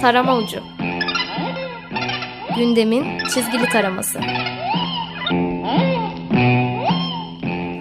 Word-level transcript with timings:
Tarama 0.00 0.36
Ucu. 0.36 0.62
Gündemin 2.56 3.18
çizgili 3.18 3.68
taraması. 3.68 4.20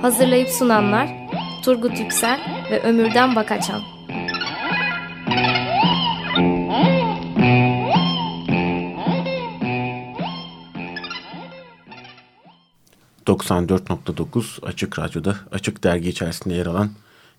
Hazırlayıp 0.01 0.49
sunanlar 0.49 1.10
Turgut 1.63 1.99
Yüksel 1.99 2.40
ve 2.71 2.79
Ömürden 2.81 3.35
Bakaçan 3.35 3.81
94.9 13.28 14.65
Açık 14.65 14.99
Radyo'da 14.99 15.36
Açık 15.51 15.83
Dergi 15.83 16.09
içerisinde 16.09 16.54
yer 16.54 16.66
alan 16.66 16.91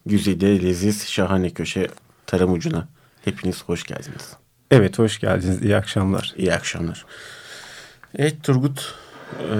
güzide 0.06 0.62
leziz 0.62 1.08
şahane 1.08 1.50
köşe 1.50 1.88
tarım 2.26 2.52
ucuna 2.52 2.88
hepiniz 3.24 3.64
hoş 3.64 3.84
geldiniz. 3.84 4.36
Evet 4.70 4.98
hoş 4.98 5.20
geldiniz 5.20 5.62
iyi 5.62 5.76
akşamlar. 5.76 6.34
İyi 6.36 6.54
akşamlar. 6.54 7.06
Evet 8.18 8.42
Turgut 8.42 8.94
e, 9.52 9.56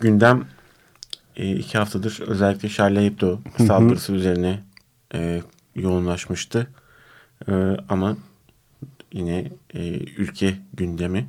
gündem 0.00 0.44
e, 1.36 1.56
iki 1.56 1.78
haftadır 1.78 2.20
özellikle 2.26 2.68
Charlie 2.68 3.06
Hebdo 3.06 3.38
saldırısı 3.66 4.12
üzerine 4.12 4.60
e, 5.14 5.42
yoğunlaşmıştı. 5.74 6.66
E, 7.48 7.52
ama 7.88 8.16
yine 9.12 9.50
e, 9.74 9.98
ülke 9.98 10.54
gündemi 10.72 11.26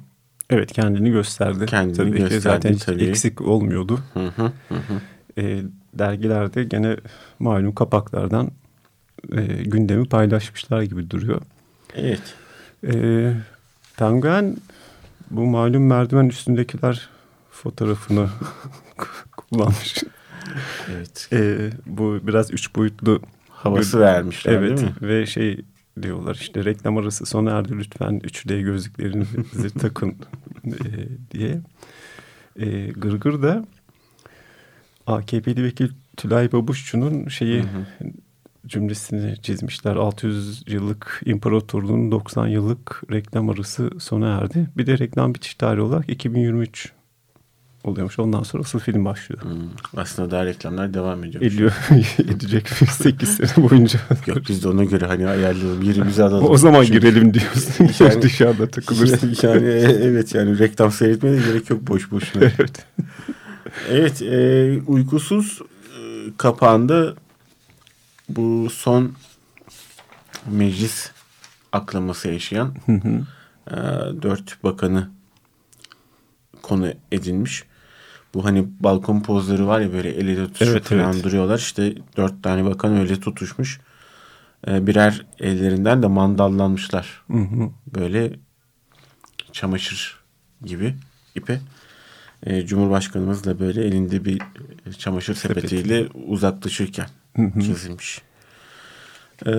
Evet 0.50 0.72
kendini 0.72 1.12
gösterdi. 1.12 1.66
Kendini 1.66 1.98
tabii 1.98 2.12
gösterdi 2.12 2.36
ki 2.36 2.40
zaten 2.40 2.76
tabii. 2.76 3.04
eksik 3.04 3.42
olmuyordu. 3.42 4.00
Hı, 4.14 4.20
hı 4.20 4.52
hı. 4.70 5.02
E, 5.38 5.62
dergilerde 5.94 6.64
gene 6.64 6.98
malum 7.40 7.76
kapaklardan 7.76 8.52
e, 9.32 9.44
gündemi 9.46 10.10
paylaşmışlar 10.10 10.82
gibi 10.82 11.10
duruyor. 11.10 11.42
Evet. 11.96 12.36
E, 12.86 13.34
Penguen 13.98 14.58
bu 15.32 15.46
malum 15.46 15.88
merdiven 15.88 16.26
üstündekiler 16.26 17.10
fotoğrafını 17.52 18.30
kullanmış. 19.38 20.04
Evet. 20.92 21.30
E, 21.34 21.70
bu 21.86 22.20
biraz 22.24 22.52
üç 22.52 22.76
boyutlu 22.76 23.22
Havası 23.50 24.00
vermişler 24.00 24.54
evet, 24.54 24.78
değil 24.78 24.90
mi? 24.90 24.96
Ve 25.02 25.26
şey 25.26 25.62
diyorlar 26.02 26.36
işte 26.36 26.66
reklam 26.66 26.98
arası 26.98 27.26
sona 27.26 27.52
erdi 27.52 27.78
lütfen 27.78 28.20
3D 28.20 28.62
gözlüklerinizi 28.62 29.74
takın 29.80 30.16
e, 30.66 30.90
diye. 31.32 31.62
E, 32.56 32.88
Gırgır 32.88 33.42
da 33.42 33.66
AKP'li 35.08 35.64
vekil 35.64 35.90
Tülay 36.18 36.52
Babuşçu'nun 36.52 37.28
şeyi 37.28 37.62
Hı 37.62 37.68
hı. 37.68 38.08
Cümlesini 38.68 39.36
çizmişler. 39.42 39.96
600 39.96 40.64
yıllık 40.68 41.22
imparatorluğun 41.26 42.12
90 42.12 42.48
yıllık 42.48 43.02
reklam 43.12 43.50
arası 43.50 43.90
sona 44.00 44.28
erdi. 44.38 44.68
Bir 44.78 44.88
de 44.88 44.98
reklam 45.00 45.34
bitiş 45.36 45.56
tarihi 45.56 45.82
olarak 45.82 46.10
2023 46.10 46.92
oluyormuş. 47.84 48.20
Ondan 48.20 48.44
sonra 48.44 48.62
asıl 48.64 48.80
film 48.80 49.06
başlıyor. 49.06 49.42
Hmm, 49.42 49.52
Aslında 49.98 50.32
daha 50.32 50.46
reklamlar 50.46 50.94
devam 50.94 51.24
ediyor. 51.24 51.44
Ediyor, 51.44 51.72
edecek 52.20 52.68
8 52.70 53.30
sene 53.30 53.70
boyunca. 53.70 54.00
Yok 54.28 54.38
biz 54.50 54.64
de 54.64 54.68
ona 54.70 54.84
göre 54.84 55.06
hani 55.06 55.28
ayarlayalım 55.28 55.82
yerimizi 55.82 56.24
alalım. 56.24 56.50
o 56.50 56.58
zaman 56.58 56.84
Çünkü- 56.84 57.00
girelim 57.00 57.34
diyorsun. 57.34 57.90
Yani- 58.06 58.22
Dışarıda 58.22 58.68
takılırsın. 58.68 59.36
yani 59.48 59.66
e, 59.68 59.80
evet 60.04 60.36
yani 60.36 60.60
reklam 60.60 60.92
seyretmeye 60.92 61.38
de 61.38 61.42
gerek 61.48 61.70
yok 61.70 61.88
boş 61.88 62.12
boşuna. 62.12 62.44
evet. 62.44 62.86
evet 63.90 64.22
e, 64.22 64.80
uykusuz 64.88 65.60
e, 66.00 66.02
kapağında 66.38 67.14
bu 68.30 68.70
son 68.70 69.14
meclis 70.50 71.12
aklaması 71.72 72.28
yaşayan 72.28 72.76
e, 73.68 73.76
dört 74.22 74.64
bakanı 74.64 75.10
konu 76.62 76.94
edinmiş. 77.12 77.64
Bu 78.34 78.46
hani 78.46 78.68
balkon 78.80 79.22
pozları 79.22 79.68
var 79.68 79.80
ya 79.80 79.94
böyle 79.94 80.10
el 80.10 80.28
ele 80.28 80.48
tutuşup 80.48 80.72
Evet, 80.72 80.84
falan 80.84 81.14
evet. 81.14 81.24
duruyorlar. 81.24 81.58
İşte 81.58 81.96
dört 82.18 82.44
tane 82.44 82.66
bakan 82.66 82.98
öyle 82.98 83.20
tutuşmuş. 83.20 83.80
E, 84.68 84.88
birer 84.88 85.26
ellerinden 85.40 86.04
de 86.04 86.08
mandallanmışlar. 86.08 87.24
Hı 87.32 87.38
hı. 87.38 87.70
Böyle 87.96 88.34
çamaşır 89.52 90.20
gibi 90.66 90.96
ipe. 91.36 91.60
E, 92.44 92.66
Cumhurbaşkanımız 92.66 93.44
da 93.44 93.60
böyle 93.60 93.86
elinde 93.86 94.26
bir 94.26 94.42
çamaşır 94.98 95.36
sepetiyle 95.36 96.08
uzaklaşırken 96.28 97.04
Hı 97.06 97.10
hı. 97.10 97.25
Çizilmiş. 97.62 98.22
E, 99.46 99.52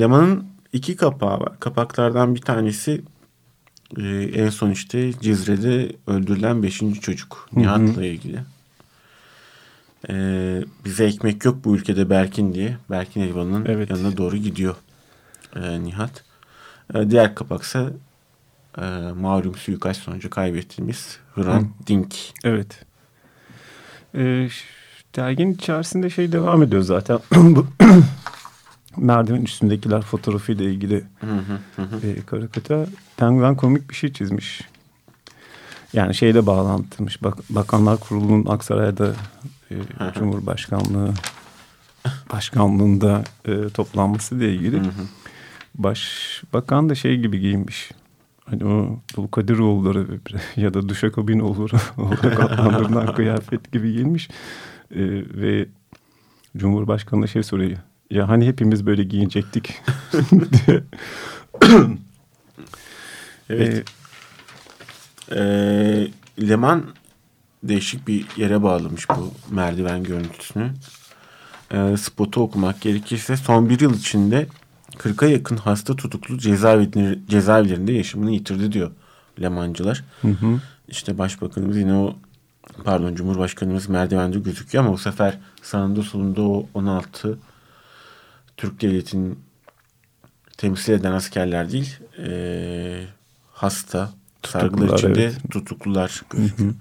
Leman'ın 0.00 0.46
iki 0.72 0.96
kapağı 0.96 1.40
var. 1.40 1.60
Kapaklardan 1.60 2.34
bir 2.34 2.40
tanesi 2.40 3.02
e, 3.96 4.02
en 4.34 4.48
son 4.48 4.70
işte 4.70 5.12
Cizre'de 5.20 5.92
öldürülen 6.06 6.62
beşinci 6.62 7.00
çocuk. 7.00 7.48
Nihat'la 7.52 8.04
ilgili. 8.04 8.40
E, 10.08 10.14
bize 10.84 11.04
ekmek 11.04 11.44
yok 11.44 11.64
bu 11.64 11.76
ülkede 11.76 12.10
Berkin 12.10 12.54
diye. 12.54 12.76
Berkin 12.90 13.20
Elvan'ın 13.20 13.64
Evet. 13.66 13.90
yanına 13.90 14.16
doğru 14.16 14.36
gidiyor 14.36 14.76
e, 15.56 15.82
Nihat. 15.82 16.24
E, 16.94 17.10
diğer 17.10 17.34
kapaksa 17.34 17.90
e, 18.78 18.82
malum 19.16 19.54
suikast 19.54 20.02
sonucu 20.02 20.30
kaybettiğimiz 20.30 21.18
Hrant 21.34 21.86
Dink. 21.86 22.14
Evet. 22.44 22.84
Ee, 24.14 24.48
ş- 24.50 24.64
derginin 25.16 25.54
içerisinde 25.54 26.10
şey 26.10 26.32
devam 26.32 26.62
ediyor 26.62 26.82
zaten. 26.82 27.18
Bu 27.34 27.66
merdiven 28.96 29.42
üstündekiler 29.42 30.02
fotoğrafıyla 30.02 30.64
ilgili 30.64 31.04
e, 32.02 32.22
karikatür. 32.26 32.88
Penguen 33.16 33.56
komik 33.56 33.90
bir 33.90 33.94
şey 33.94 34.12
çizmiş. 34.12 34.60
Yani 35.92 36.14
şeyle 36.14 36.46
bağlantıymış. 36.46 37.22
Bak, 37.22 37.38
Bakanlar 37.50 38.00
Kurulu'nun 38.00 38.46
Aksaray'da 38.46 39.14
e. 39.70 39.74
Cumhurbaşkanlığı 40.14 41.14
başkanlığında 42.32 43.24
e, 43.44 43.68
toplanması 43.68 44.34
ile 44.34 44.54
ilgili. 44.54 44.78
Hı 44.78 44.84
hı. 44.84 45.06
Başbakan 45.74 46.88
da 46.88 46.94
şey 46.94 47.16
gibi 47.16 47.40
giyinmiş. 47.40 47.90
Hani 48.44 48.64
o 48.64 48.98
Dulkadiroğulları 49.16 50.06
ya 50.56 50.74
da 50.74 50.88
Duşakabinoğulları 50.88 51.80
olarak 51.96 52.40
adlandırılan 52.40 53.14
kıyafet 53.14 53.72
gibi 53.72 53.92
giyinmiş. 53.92 54.28
Ee, 54.94 54.98
ve 55.34 55.66
Cumhurbaşkanı 56.56 57.28
şey 57.28 57.42
soruyor. 57.42 57.78
Ya 58.10 58.28
hani 58.28 58.46
hepimiz 58.46 58.86
böyle 58.86 59.04
giyinecektik. 59.04 59.74
Evet. 63.50 63.84
E, 65.32 65.40
Leman 66.48 66.84
değişik 67.62 68.08
bir 68.08 68.26
yere 68.36 68.62
bağlamış 68.62 69.08
bu 69.08 69.34
merdiven 69.50 70.02
görüntüsünü. 70.02 70.70
E, 71.70 71.96
spotu 71.96 72.40
okumak 72.40 72.80
gerekirse 72.80 73.36
son 73.36 73.68
bir 73.68 73.80
yıl 73.80 73.94
içinde 73.94 74.46
40'a 74.96 75.28
yakın 75.28 75.56
hasta 75.56 75.96
tutuklu 75.96 76.38
cezaevleri, 76.38 77.18
cezaevlerinde 77.28 77.92
yaşamını 77.92 78.30
yitirdi 78.30 78.72
diyor 78.72 78.90
Lemancılar. 79.40 80.04
Hı 80.22 80.28
hı. 80.28 80.60
İşte 80.88 81.18
başbakanımız 81.18 81.76
yine 81.76 81.94
o 81.94 82.16
pardon 82.84 83.14
Cumhurbaşkanımız 83.14 83.88
merdivende 83.88 84.38
gözüküyor 84.38 84.84
ama 84.84 84.92
bu 84.92 84.98
sefer 84.98 85.38
sağında 85.62 86.02
solunda 86.02 86.42
o 86.42 86.66
16 86.74 87.38
Türk 88.56 88.80
devletinin 88.80 89.38
temsil 90.56 90.92
eden 90.92 91.12
askerler 91.12 91.72
değil 91.72 91.98
eee, 92.18 93.06
hasta 93.52 94.10
sargılar 94.42 94.98
içinde 94.98 95.24
evet. 95.24 95.36
tutuklular 95.50 96.22
gözüküyor. 96.30 96.74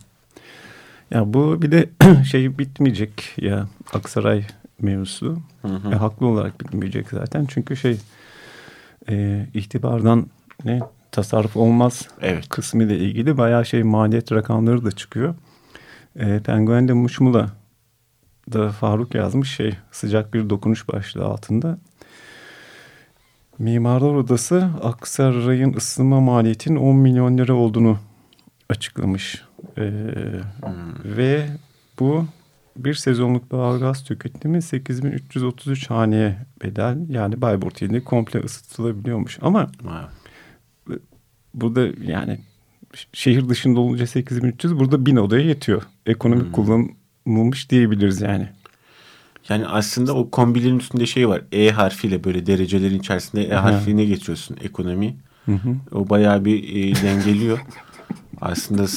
Ya 1.12 1.34
bu 1.34 1.62
bir 1.62 1.72
de 1.72 1.90
şey 2.32 2.60
bitmeyecek 2.60 3.34
ya 3.38 3.68
Aksaray 3.94 4.46
mevzusu. 4.82 5.38
Hı 5.62 5.68
hı. 5.68 5.92
E, 5.92 5.96
haklı 5.96 6.26
olarak 6.28 6.62
bitmeyecek 6.62 7.10
zaten. 7.10 7.46
Çünkü 7.50 7.78
şey 7.78 7.98
e, 9.10 9.46
itibardan 9.54 10.28
ne 10.66 10.80
tasarruf 11.12 11.58
olmaz 11.58 12.08
Evet. 12.22 12.50
kısmı 12.50 12.84
ile 12.84 12.98
ilgili 12.98 13.38
bayağı 13.38 13.66
şey 13.66 13.84
maliyet 13.84 14.32
rakamları 14.32 14.86
da 14.86 14.92
çıkıyor. 14.92 15.36
E, 16.16 16.40
Penguen'de 16.40 16.94
Muşmula 16.94 17.50
da 18.54 18.70
Faruk 18.70 19.16
yazmış 19.16 19.56
şey 19.56 19.74
sıcak 19.92 20.34
bir 20.34 20.50
dokunuş 20.50 20.88
başlığı 20.90 21.26
altında. 21.26 21.78
Mimarlar 23.60 24.14
Odası 24.16 24.70
Aksaray'ın 24.84 25.74
ısınma 25.74 26.20
maliyetinin 26.22 26.76
10 26.80 26.96
milyon 26.96 27.38
lira 27.38 27.54
olduğunu 27.54 27.98
açıklamış. 28.70 29.44
E, 29.78 29.82
Hmm. 30.62 30.74
ve 31.18 31.48
bu 32.00 32.26
bir 32.78 32.94
sezonluk 32.94 33.52
doğalgaz 33.52 34.04
tüketimi 34.04 34.62
8333 34.62 35.90
haneye 35.90 36.38
bedel. 36.64 36.98
Yani 37.10 37.42
Bayburt 37.42 37.82
ilinde 37.82 38.04
komple 38.04 38.40
ısıtılabiliyormuş. 38.40 39.38
Ama 39.42 39.72
Vay. 39.84 40.04
burada 41.54 41.88
yani 42.04 42.40
şehir 43.14 43.50
dışında 43.50 43.80
olunca 43.80 44.08
8300 44.08 44.80
burada 44.80 45.06
1000 45.06 45.16
odaya 45.16 45.46
yetiyor. 45.46 45.82
Ekonomik 46.06 46.46
Hmm. 46.46 46.52
kullanılmış 46.52 47.70
diyebiliriz 47.70 48.22
yani. 48.22 48.50
Yani 49.50 49.68
aslında 49.68 50.14
o 50.14 50.30
kombilerin 50.30 50.80
üstünde 50.80 51.06
şey 51.06 51.30
var. 51.30 51.42
E 51.52 51.70
harfiyle 51.70 52.24
böyle 52.24 52.46
derecelerin 52.46 53.00
içerisinde 53.00 53.44
E 53.44 53.52
Hı. 53.52 53.56
harfine 53.56 54.06
geçiyorsun 54.06 54.58
ekonomi. 54.64 55.16
O 55.92 56.10
bayağı 56.10 56.46
bir 56.46 56.64
e, 56.64 56.96
dengeliyor. 57.04 57.60
Aslında 58.42 58.88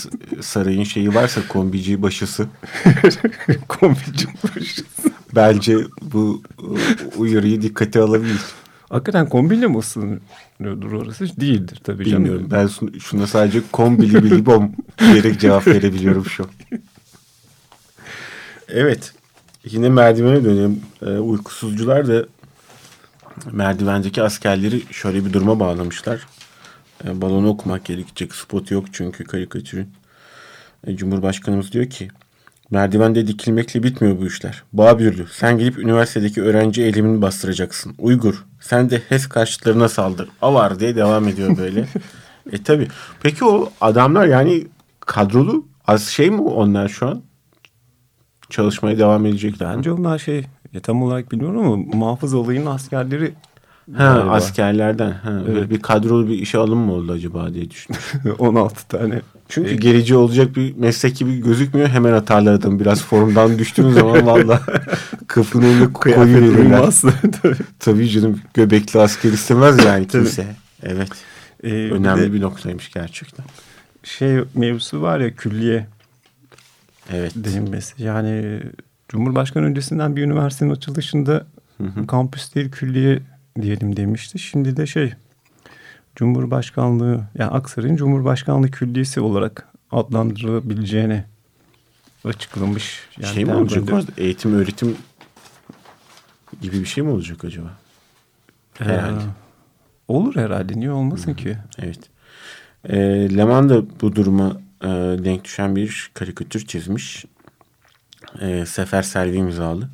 sarayın 0.43 0.85
şeyi 0.85 1.15
varsa 1.15 1.41
kombici 1.49 2.03
başısı. 2.03 2.47
Kombici 3.69 4.27
başısı. 4.45 4.85
Bence 5.35 5.77
bu 6.03 6.43
e, 6.59 7.17
uyarıyı 7.17 7.63
dikkate 7.63 8.01
alabilir. 8.01 8.41
Hakikaten 8.93 9.29
kombiyle 9.29 9.67
mi 9.67 9.79
ısınıyordur 9.79 10.93
orası? 10.93 11.41
Değildir 11.41 11.81
tabii 11.85 12.05
canım. 12.05 12.25
Bilmiyorum. 12.25 12.49
Ben 12.51 12.69
şuna 12.99 13.27
sadece 13.27 13.63
kombili 13.73 14.25
bili 14.25 14.47
bom 14.47 14.73
diyerek 14.99 15.41
cevap 15.41 15.67
verebiliyorum 15.67 16.27
şu. 16.27 16.51
Evet. 18.69 19.13
Yine 19.65 19.89
merdivene 19.89 20.45
dönelim. 20.45 20.81
Ee, 21.03 21.11
uykusuzcular 21.11 22.09
da 22.09 22.27
merdivendeki 23.53 24.23
askerleri 24.23 24.83
şöyle 24.91 25.25
bir 25.25 25.33
duruma 25.33 25.61
bağlamışlar. 25.61 26.27
Ee, 27.05 27.21
balonu 27.21 27.49
okumak 27.49 27.85
gerekecek. 27.85 28.35
Spotu 28.35 28.75
yok 28.75 28.85
çünkü 28.93 29.25
karikatürün. 29.25 29.89
Ee, 30.87 30.97
Cumhurbaşkanımız 30.97 31.73
diyor 31.73 31.91
ki 31.91 32.09
Merdivende 32.73 33.27
dikilmekle 33.27 33.83
bitmiyor 33.83 34.21
bu 34.21 34.27
işler. 34.27 34.63
Babürlü 34.73 35.27
sen 35.33 35.59
gelip 35.59 35.79
üniversitedeki 35.79 36.43
öğrenci 36.43 36.83
eylemini 36.83 37.23
bastıracaksın. 37.23 37.95
Uygur 37.99 38.45
sen 38.61 38.91
de 38.91 39.03
HES 39.09 39.27
karşıtlarına 39.27 39.89
saldır. 39.89 40.29
Avar 40.43 40.81
diye 40.81 40.97
devam 40.97 41.29
ediyor 41.29 41.57
böyle. 41.57 41.89
e 42.53 42.63
tabi. 42.63 42.89
Peki 43.23 43.45
o 43.45 43.73
adamlar 43.81 44.27
yani 44.27 44.67
kadrolu 45.01 45.67
az 45.87 46.03
şey 46.03 46.31
mi 46.31 46.41
onlar 46.41 46.89
şu 46.89 47.09
an? 47.09 47.23
Çalışmaya 48.51 48.99
devam 48.99 49.27
edecekler. 49.27 49.77
Bence 49.77 49.93
onlar 49.93 50.19
şey 50.19 50.45
ya 50.73 50.81
tam 50.81 51.03
olarak 51.03 51.33
bilmiyorum 51.33 51.59
ama 51.59 51.77
muhafız 51.77 52.35
olayının 52.35 52.67
askerleri 52.67 53.35
Ha, 53.97 54.15
galiba. 54.15 54.31
askerlerden. 54.33 55.11
Ha, 55.11 55.43
böyle 55.47 55.71
Bir 55.71 55.83
kadrolu 55.83 56.29
bir 56.29 56.35
işe 56.39 56.59
alım 56.59 56.79
mı 56.79 56.93
oldu 56.93 57.13
acaba 57.13 57.55
diye 57.55 57.71
düşünüyorum. 57.71 58.37
16 58.39 58.89
tane. 58.89 59.21
Çünkü 59.49 59.71
E, 59.71 59.77
gerici 59.77 60.15
olacak 60.17 60.57
bir 60.57 60.77
meslek 60.77 61.17
gibi 61.17 61.41
gözükmüyor. 61.41 61.89
Hemen 61.89 62.13
atarlar 62.13 62.53
adamı. 62.55 62.81
Biraz 62.81 63.03
formdan 63.03 63.59
düştüğünüz 63.59 63.95
zaman 63.95 64.27
valla 64.27 64.61
kapının 65.27 65.65
önüne 65.65 65.93
koyuyorlar. 65.93 66.95
Tabii. 67.43 67.57
Tabii 67.79 68.09
canım 68.11 68.41
göbekli 68.55 69.01
asker 69.01 69.33
istemez 69.33 69.85
yani 69.85 70.09
kimse. 70.09 70.47
Evet. 70.83 71.09
Ee, 71.65 71.69
bir 71.71 71.91
Önemli 71.91 72.23
de 72.23 72.33
bir 72.33 72.41
noktaymış 72.41 72.93
gerçekten. 72.93 73.45
şey 74.03 74.39
mevzusu 74.55 75.03
var 75.03 75.21
ya 75.21 75.35
külliye 75.35 75.87
Evet. 77.13 77.33
denilmesi. 77.37 78.03
Yani 78.03 78.61
Cumhurbaşkanı 79.09 79.65
öncesinden 79.65 80.17
bir 80.17 80.23
üniversitenin 80.23 80.71
açılışında 80.71 81.47
kampüs 82.09 82.55
değil 82.55 82.71
külliye 82.71 83.19
diyelim 83.61 83.97
demişti. 83.97 84.39
Şimdi 84.39 84.77
de 84.77 84.87
şey 84.87 85.13
Cumhurbaşkanlığı 86.17 87.25
yani 87.39 87.51
Aksaray'ın 87.51 87.97
Cumhurbaşkanlığı 87.97 88.71
Külliyesi 88.71 89.21
olarak 89.21 89.69
adlandırılabileceğini 89.91 91.25
açıklamış. 92.25 93.09
Yani 93.21 93.35
şey 93.35 93.45
mi 93.45 93.55
olacak 93.55 93.85
orada? 93.93 94.13
Eğitim 94.17 94.55
öğretim 94.55 94.97
gibi 96.61 96.81
bir 96.81 96.87
şey 96.87 97.05
mi 97.05 97.11
olacak 97.11 97.45
acaba? 97.45 97.71
Ee, 98.81 98.85
Herhalde. 98.85 99.21
olur 100.09 100.37
herhalde. 100.37 100.81
Niye 100.81 100.91
olmasın 100.91 101.35
ki? 101.35 101.59
Evet. 101.79 101.99
E, 102.85 102.97
Leman 103.37 103.69
da 103.69 104.01
bu 104.01 104.17
duruma 104.17 104.61
e, 104.85 104.89
denk 105.25 105.45
düşen 105.45 105.77
bir 105.77 106.11
karikatür 106.15 106.67
çizmiş. 106.67 107.25
E, 108.41 108.67
Sefer 108.67 109.03
Selvi 109.03 109.37
imzalı. 109.37 109.89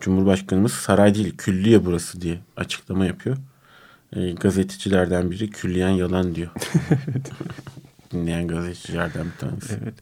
Cumhurbaşkanımız 0.00 0.72
saray 0.72 1.14
değil 1.14 1.36
külliye 1.36 1.84
burası 1.84 2.20
diye 2.20 2.38
açıklama 2.56 3.06
yapıyor. 3.06 3.36
E, 4.12 4.32
gazetecilerden 4.32 5.30
biri 5.30 5.50
külliyen 5.50 5.90
yalan 5.90 6.34
diyor. 6.34 6.50
Dinleyen 8.12 8.48
gazetecilerden 8.48 9.26
bir 9.26 9.38
tanesi. 9.38 9.78
Evet. 9.82 9.94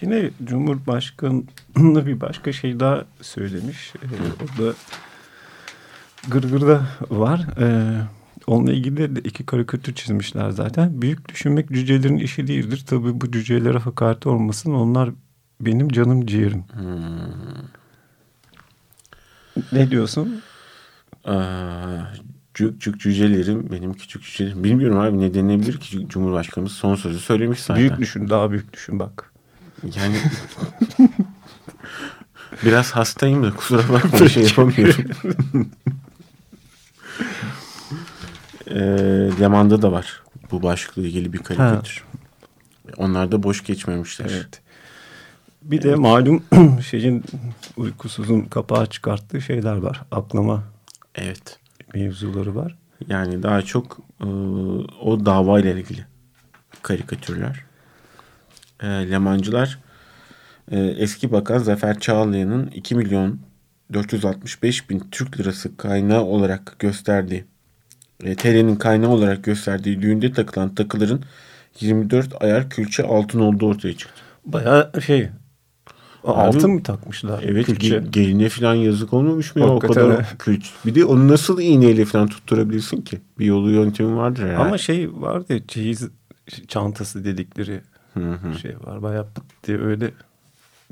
Yine 0.00 0.30
Cumhurbaşkanı 0.44 1.42
bir 1.76 2.20
başka 2.20 2.52
şey 2.52 2.80
daha 2.80 3.04
söylemiş. 3.22 3.92
Ee, 4.02 4.06
o 4.44 4.62
da 4.62 4.74
Gırgır'da 6.28 6.86
var. 7.10 7.46
Ee, 7.60 8.00
onunla 8.46 8.72
ilgili 8.72 9.16
de 9.16 9.20
iki 9.20 9.46
karikatür 9.46 9.94
çizmişler 9.94 10.50
zaten. 10.50 11.02
Büyük 11.02 11.28
düşünmek 11.28 11.68
cücelerin 11.68 12.16
işi 12.16 12.46
değildir. 12.46 12.84
Tabii 12.86 13.20
bu 13.20 13.32
cücelere 13.32 13.78
hakaret 13.78 14.26
olmasın. 14.26 14.74
Onlar 14.74 15.10
benim 15.60 15.88
canım 15.88 16.26
ciğerim. 16.26 16.64
Ne 19.72 19.90
diyorsun? 19.90 20.42
Aa, 21.24 21.36
cük 22.54 22.80
cük 22.80 23.00
cücelerim 23.00 23.68
benim 23.72 23.94
küçük 23.94 24.22
cücelerim. 24.22 24.64
Bilmiyorum 24.64 24.98
abi 24.98 25.20
ne 25.20 25.34
denilebilir 25.34 25.80
ki 25.80 26.06
Cumhurbaşkanımız 26.08 26.72
son 26.72 26.94
sözü 26.94 27.18
söylemiş 27.18 27.60
zaten. 27.60 27.80
Büyük 27.80 27.98
düşün, 27.98 28.28
daha 28.28 28.50
büyük 28.50 28.72
düşün 28.72 28.98
bak. 28.98 29.32
Yani 29.96 30.16
biraz 32.64 32.92
hastayım 32.92 33.42
da 33.42 33.54
kusura 33.54 33.92
bakma 33.92 34.20
bir 34.20 34.28
şey 34.28 34.42
yapamıyorum. 34.42 35.04
e, 38.66 38.80
Leman'da 39.40 39.82
da 39.82 39.92
var 39.92 40.22
bu 40.50 40.62
başlıkla 40.62 41.02
ilgili 41.02 41.32
bir 41.32 41.38
karikatür. 41.38 42.04
Onlar 42.96 43.32
da 43.32 43.42
boş 43.42 43.64
geçmemişler. 43.64 44.30
Evet. 44.30 44.62
Bir 45.70 45.82
de 45.82 45.94
malum 45.94 46.42
şeyin 46.90 47.24
uykusuzun 47.76 48.40
kapağı 48.40 48.86
çıkarttığı 48.86 49.40
şeyler 49.40 49.76
var. 49.76 50.02
Aklama 50.10 50.62
Evet. 51.14 51.58
mevzuları 51.94 52.54
var. 52.54 52.78
Yani 53.08 53.42
daha 53.42 53.62
çok 53.62 53.98
e, 54.20 54.26
o 55.02 55.26
davayla 55.26 55.70
ilgili 55.70 56.06
karikatürler. 56.82 57.64
E, 58.82 58.86
Lemancılar 58.86 59.78
e, 60.70 60.78
eski 60.80 61.32
bakan 61.32 61.58
Zafer 61.58 62.00
Çağlayan'ın 62.00 62.66
2 62.66 62.94
milyon 62.94 63.40
465 63.92 64.90
bin 64.90 65.02
Türk 65.10 65.40
lirası 65.40 65.76
kaynağı 65.76 66.22
olarak 66.22 66.76
gösterdiği 66.78 67.44
e, 68.24 68.34
TL'nin 68.36 68.76
kaynağı 68.76 69.10
olarak 69.10 69.44
gösterdiği 69.44 70.02
düğünde 70.02 70.32
takılan 70.32 70.74
takıların 70.74 71.22
24 71.80 72.42
ayar 72.42 72.70
külçe 72.70 73.02
altın 73.02 73.40
olduğu 73.40 73.68
ortaya 73.68 73.96
çıktı. 73.96 74.22
Bayağı 74.44 75.02
şey 75.06 75.28
altın 76.24 76.70
mı 76.70 76.82
takmışlar? 76.82 77.42
Evet 77.46 77.66
külçe? 77.66 77.88
ge- 77.96 78.10
geline 78.10 78.48
falan 78.48 78.74
yazık 78.74 79.12
olmamış 79.12 79.56
mı 79.56 79.62
ya 79.62 79.68
o 79.68 79.78
kadar 79.78 80.10
öyle. 80.10 80.26
külç. 80.38 80.70
Bir 80.86 80.94
de 80.94 81.04
onu 81.04 81.28
nasıl 81.28 81.60
iğneyle 81.60 82.04
falan 82.04 82.28
tutturabilirsin 82.28 83.02
ki? 83.02 83.20
Bir 83.38 83.44
yolu 83.44 83.70
yöntemi 83.70 84.16
vardır 84.16 84.42
herhalde. 84.42 84.62
Ama 84.68 84.78
şey 84.78 85.12
vardı 85.12 85.52
ya 85.54 85.66
çeyiz 85.66 86.08
çantası 86.68 87.24
dedikleri 87.24 87.80
şey 88.62 88.74
var. 88.84 89.02
Bayağı 89.02 89.26
pıt 89.34 89.44
diye 89.66 89.78
öyle 89.78 90.10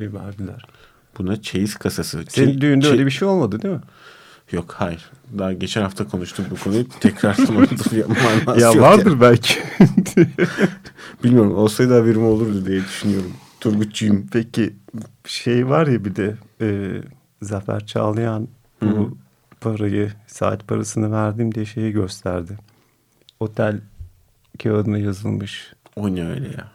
bir 0.01 0.13
verdiler. 0.13 0.67
Buna 1.19 1.43
çeyiz 1.43 1.75
kasası. 1.75 2.25
Senin 2.29 2.53
Çe- 2.53 2.61
düğünde 2.61 2.87
çe- 2.87 2.91
öyle 2.91 3.07
bir 3.07 3.11
şey 3.11 3.29
olmadı 3.29 3.63
değil 3.63 3.75
mi? 3.75 3.81
Yok 4.53 4.75
hayır. 4.79 5.11
Daha 5.39 5.53
geçen 5.53 5.83
hafta 5.83 6.09
konuştuk 6.09 6.47
bu 6.51 6.57
konuyu. 6.57 6.89
Tekrar 7.01 7.37
ya 8.59 8.81
vardır 8.81 9.21
belki. 9.21 9.55
Bilmiyorum. 11.25 11.55
Olsaydı 11.55 12.01
haberim 12.01 12.25
olurdu 12.27 12.67
diye 12.67 12.81
düşünüyorum. 12.81 13.33
Turgutçuyum. 13.61 14.27
Peki 14.33 14.75
şey 15.27 15.69
var 15.69 15.87
ya 15.87 16.05
bir 16.05 16.17
de 16.17 16.35
e, 16.61 17.01
Zafer 17.43 17.87
Çağlayan 17.87 18.49
bu 18.83 19.19
parayı 19.61 20.13
saat 20.27 20.69
parasını 20.69 21.13
verdim 21.13 21.55
diye 21.55 21.65
şeyi 21.65 21.93
gösterdi. 21.93 22.59
Otel 23.41 23.81
kağıdına 24.63 24.99
yazılmış. 24.99 25.73
O 25.97 26.15
ne 26.15 26.27
öyle 26.27 26.47
ya? 26.47 26.75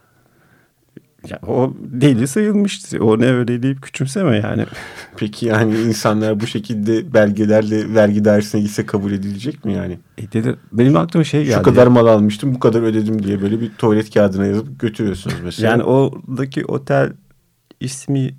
Ya 1.28 1.38
o 1.46 1.74
deli 1.80 2.28
sayılmıştı. 2.28 3.04
O 3.04 3.18
ne 3.20 3.26
öyle 3.26 3.62
deyip 3.62 3.82
küçümseme 3.82 4.36
yani. 4.36 4.66
Peki 5.16 5.46
yani 5.46 5.80
insanlar 5.80 6.40
bu 6.40 6.46
şekilde 6.46 7.14
belgelerle 7.14 7.94
vergi 7.94 8.24
dairesine 8.24 8.60
gitse 8.60 8.86
kabul 8.86 9.12
edilecek 9.12 9.64
mi 9.64 9.72
yani? 9.72 9.98
E 10.18 10.32
dedi, 10.32 10.56
benim 10.72 10.96
aklıma 10.96 11.24
şey 11.24 11.44
geldi. 11.44 11.54
Şu 11.54 11.62
kadar 11.62 11.86
mal 11.86 12.06
almıştım 12.06 12.54
bu 12.54 12.58
kadar 12.58 12.82
ödedim 12.82 13.22
diye 13.22 13.42
böyle 13.42 13.60
bir 13.60 13.70
tuvalet 13.70 14.14
kağıdına 14.14 14.46
yazıp 14.46 14.80
götürüyorsunuz 14.80 15.36
mesela. 15.44 15.70
Yani 15.70 15.82
oradaki 15.82 16.64
otel 16.64 17.12
ismi 17.80 18.34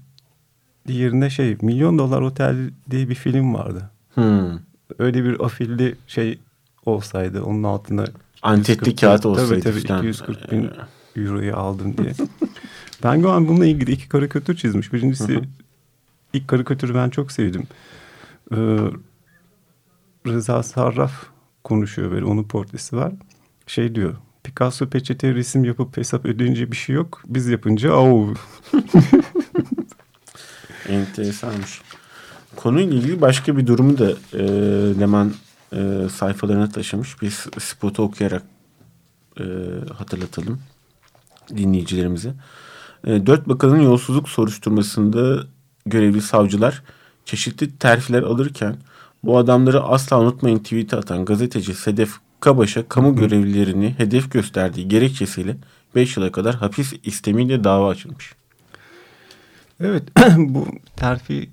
yerine 0.87 1.29
şey 1.29 1.57
Milyon 1.61 1.99
Dolar 1.99 2.21
Otel 2.21 2.69
diye 2.91 3.09
bir 3.09 3.15
film 3.15 3.53
vardı. 3.53 3.89
Hmm. 4.13 4.59
Öyle 4.99 5.23
bir 5.23 5.45
afilli 5.45 5.95
şey 6.07 6.39
olsaydı 6.85 7.43
onun 7.43 7.63
altına 7.63 8.05
Antetli 8.41 8.89
140 8.89 8.99
kağıt 8.99 9.23
tabii, 9.23 9.31
olsaydı 9.31 9.61
tabii, 9.61 9.87
falan. 9.87 10.07
240 10.07 10.51
bin 10.51 10.69
euroyu 11.15 11.57
aldım 11.57 11.97
diye. 11.97 12.13
ben 13.03 13.23
Doğan 13.23 13.47
bununla 13.47 13.65
ilgili 13.65 13.91
iki 13.91 14.09
karikatür 14.09 14.55
çizmiş. 14.55 14.93
Birincisi 14.93 15.41
ilk 16.33 16.47
karikatürü 16.47 16.95
ben 16.95 17.09
çok 17.09 17.31
sevdim. 17.31 17.63
Ee, 18.51 18.77
Rıza 20.27 20.63
Sarraf 20.63 21.25
konuşuyor 21.63 22.11
böyle 22.11 22.25
onun 22.25 22.43
portresi 22.43 22.95
var. 22.95 23.13
Şey 23.67 23.95
diyor 23.95 24.15
Picasso 24.55 24.89
peçete 24.89 25.33
resim 25.35 25.63
yapıp 25.65 25.97
hesap 25.97 26.25
ödeyince 26.25 26.71
bir 26.71 26.75
şey 26.77 26.95
yok. 26.95 27.21
Biz 27.27 27.47
yapınca 27.47 27.91
au. 27.93 28.33
Enteresanmış. 30.89 31.81
Konuyla 32.55 32.93
ilgili 32.97 33.21
başka 33.21 33.57
bir 33.57 33.67
durumu 33.67 33.97
da 33.97 34.11
e, 34.33 34.39
Leman 34.99 35.33
e, 35.73 36.07
sayfalarına 36.13 36.69
taşımış. 36.69 37.21
Bir 37.21 37.29
s- 37.31 37.49
spotu 37.59 38.03
okuyarak 38.03 38.43
e, 39.39 39.43
hatırlatalım 39.97 40.59
dinleyicilerimize. 41.57 42.33
E, 43.03 43.25
Dört 43.25 43.49
bakanın 43.49 43.79
yolsuzluk 43.81 44.29
soruşturmasında 44.29 45.43
görevli 45.85 46.21
savcılar 46.21 46.83
çeşitli 47.25 47.77
terfiler 47.77 48.23
alırken 48.23 48.75
bu 49.23 49.37
adamları 49.37 49.81
asla 49.83 50.19
unutmayın 50.21 50.59
tweet'i 50.59 50.95
atan 50.95 51.25
gazeteci 51.25 51.73
Sedef 51.73 52.13
Kabaş'a 52.41 52.89
kamu 52.89 53.15
görevlilerini 53.15 53.93
hedef 53.97 54.31
gösterdiği 54.31 54.87
gerekçesiyle 54.87 55.57
5 55.95 56.17
yıla 56.17 56.31
kadar 56.31 56.55
hapis 56.55 56.93
istemiyle 57.03 57.63
dava 57.63 57.89
açılmış. 57.89 58.33
Evet 59.79 60.03
bu 60.37 60.67
terfi 60.95 61.49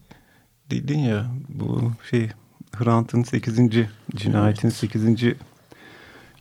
dedin 0.71 0.99
ya 0.99 1.27
bu 1.49 1.93
şey 2.11 2.29
Hrant'ın 2.77 3.23
8. 3.23 3.59
cinayetin 4.17 4.69
8. 4.69 5.05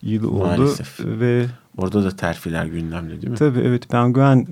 yılı 0.01 0.32
oldu. 0.32 0.46
Maalesef. 0.46 1.00
Ve 1.00 1.46
Orada 1.77 2.04
da 2.04 2.16
terfiler 2.16 2.66
gündemde 2.66 3.22
değil 3.22 3.27
mi? 3.27 3.36
tabii 3.36 3.60
evet 3.60 3.89
Penguen 3.89 4.48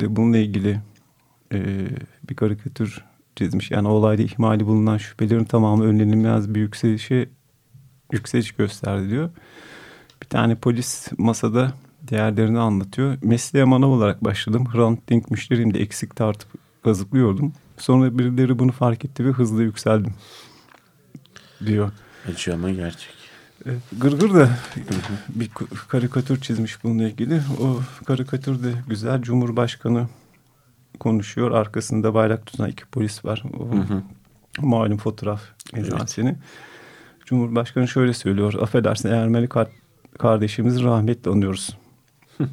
de 0.00 0.16
bununla 0.16 0.38
ilgili 0.38 0.80
e, 1.52 1.86
bir 2.30 2.34
karikatür 2.36 3.04
çizmiş. 3.36 3.70
Yani 3.70 3.88
olayda 3.88 4.22
ihmali 4.22 4.66
bulunan 4.66 4.98
şüphelerin 4.98 5.44
tamamı 5.44 5.84
önlenilmez 5.84 6.54
bir 6.54 6.60
yükselişe 6.60 7.28
yükseliş 8.12 8.52
gösterdi 8.52 9.10
diyor. 9.10 9.30
Bir 10.22 10.26
tane 10.28 10.54
polis 10.54 11.08
masada 11.18 11.72
diğerlerini 12.08 12.58
anlatıyor. 12.58 13.18
Mesleğe 13.22 13.64
manav 13.64 13.88
olarak 13.88 14.24
başladım. 14.24 14.64
Hrant 14.72 15.08
Dink 15.08 15.30
müşteriyim 15.30 15.74
de 15.74 15.80
eksik 15.80 16.16
tartıp 16.16 16.48
kazıklıyordum. 16.84 17.52
Sonra 17.78 18.18
birileri 18.18 18.58
bunu 18.58 18.72
fark 18.72 19.04
etti 19.04 19.26
ve 19.26 19.30
hızla 19.30 19.62
yükseldim 19.62 20.14
diyor. 21.66 21.90
Acı 22.32 22.54
ama 22.54 22.70
gerçek. 22.70 23.14
Evet, 23.66 23.82
Gırgır 23.98 24.34
da 24.34 24.50
bir 25.28 25.50
karikatür 25.88 26.40
çizmiş 26.40 26.84
bununla 26.84 27.02
ilgili. 27.08 27.42
O 27.60 27.80
karikatürde 28.06 28.72
güzel 28.88 29.22
Cumhurbaşkanı 29.22 30.08
konuşuyor. 31.00 31.50
Arkasında 31.50 32.14
bayrak 32.14 32.46
tutan 32.46 32.68
iki 32.68 32.86
polis 32.86 33.24
var. 33.24 33.42
O 33.60 33.72
Hı 33.72 33.78
hı. 33.78 34.02
malum 34.58 34.98
fotoğraf 34.98 35.42
eczanseni. 35.74 36.36
Cumhurbaşkanı 37.26 37.88
şöyle 37.88 38.12
söylüyor. 38.12 38.54
Affedersin 38.54 39.08
Ermeni 39.08 39.48
kar- 39.48 39.68
kardeşimizi 40.18 40.82
rahmetle 40.84 41.30
anıyoruz. 41.30 41.76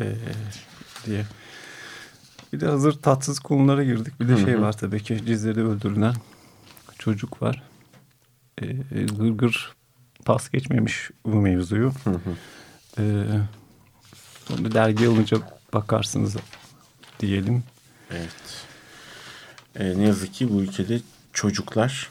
Ee, 0.00 0.12
diye. 1.06 1.24
Bir 2.52 2.60
de 2.60 2.66
hazır 2.66 2.92
tatsız 2.92 3.40
konulara 3.40 3.84
girdik. 3.84 4.20
Bir 4.20 4.28
de 4.28 4.32
Hı 4.32 4.38
şey 4.38 4.60
var 4.60 4.72
tabii 4.78 5.02
ki 5.02 5.26
Cizre'de 5.26 5.60
öldürülen 5.62 6.14
çocuk 6.98 7.42
var. 7.42 7.62
Ee, 8.62 8.66
Gırgır 9.18 9.72
pas 10.24 10.50
geçmemiş 10.50 11.10
bu 11.24 11.34
mevzuyu. 11.34 11.92
Hı 12.04 12.10
hı. 12.10 12.36
Ee, 12.98 13.24
onu 14.52 14.72
dergi 14.74 15.08
alınca 15.08 15.36
bakarsınız 15.74 16.36
diyelim. 17.20 17.62
Evet. 18.10 18.66
Ee, 19.76 19.98
ne 19.98 20.02
yazık 20.02 20.34
ki 20.34 20.52
bu 20.52 20.62
ülkede 20.62 21.00
çocuklar 21.32 22.10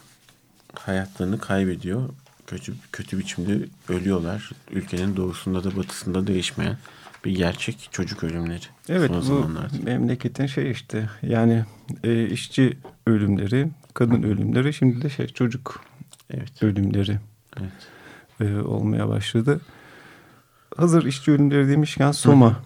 hayatlarını 0.79 1.39
kaybediyor. 1.39 2.09
Kötü 2.47 2.73
kötü 2.91 3.19
biçimde 3.19 3.65
ölüyorlar. 3.89 4.51
Ülkenin 4.71 5.15
doğusunda 5.15 5.63
da 5.63 5.77
batısında 5.77 6.27
değişmeyen 6.27 6.77
bir 7.25 7.35
gerçek 7.35 7.89
çocuk 7.91 8.23
ölümleri. 8.23 8.65
Evet 8.89 9.09
bu 9.09 9.21
zamanlarda. 9.21 9.75
memleketin 9.83 10.45
şey 10.45 10.71
işte 10.71 11.09
yani 11.21 11.65
e, 12.03 12.25
işçi 12.25 12.77
ölümleri, 13.07 13.69
kadın 13.93 14.23
ölümleri 14.23 14.73
şimdi 14.73 15.01
de 15.01 15.09
şey 15.09 15.27
çocuk 15.27 15.81
Evet. 16.29 16.63
ölümleri 16.63 17.19
Evet. 17.59 17.71
e, 18.41 18.61
olmaya 18.61 19.09
başladı. 19.09 19.61
Hazır 20.77 21.05
işçi 21.05 21.31
ölümleri 21.31 21.69
demişken 21.69 22.11
Soma 22.11 22.59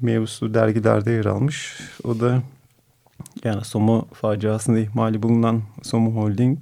mevzusu 0.00 0.54
dergilerde 0.54 1.10
yer 1.10 1.24
almış. 1.24 1.80
O 2.04 2.20
da 2.20 2.42
yani 3.44 3.64
Soma 3.64 4.04
faciasında 4.04 4.78
ihmali 4.78 5.22
bulunan 5.22 5.62
Soma 5.82 6.10
Holding'e 6.10 6.60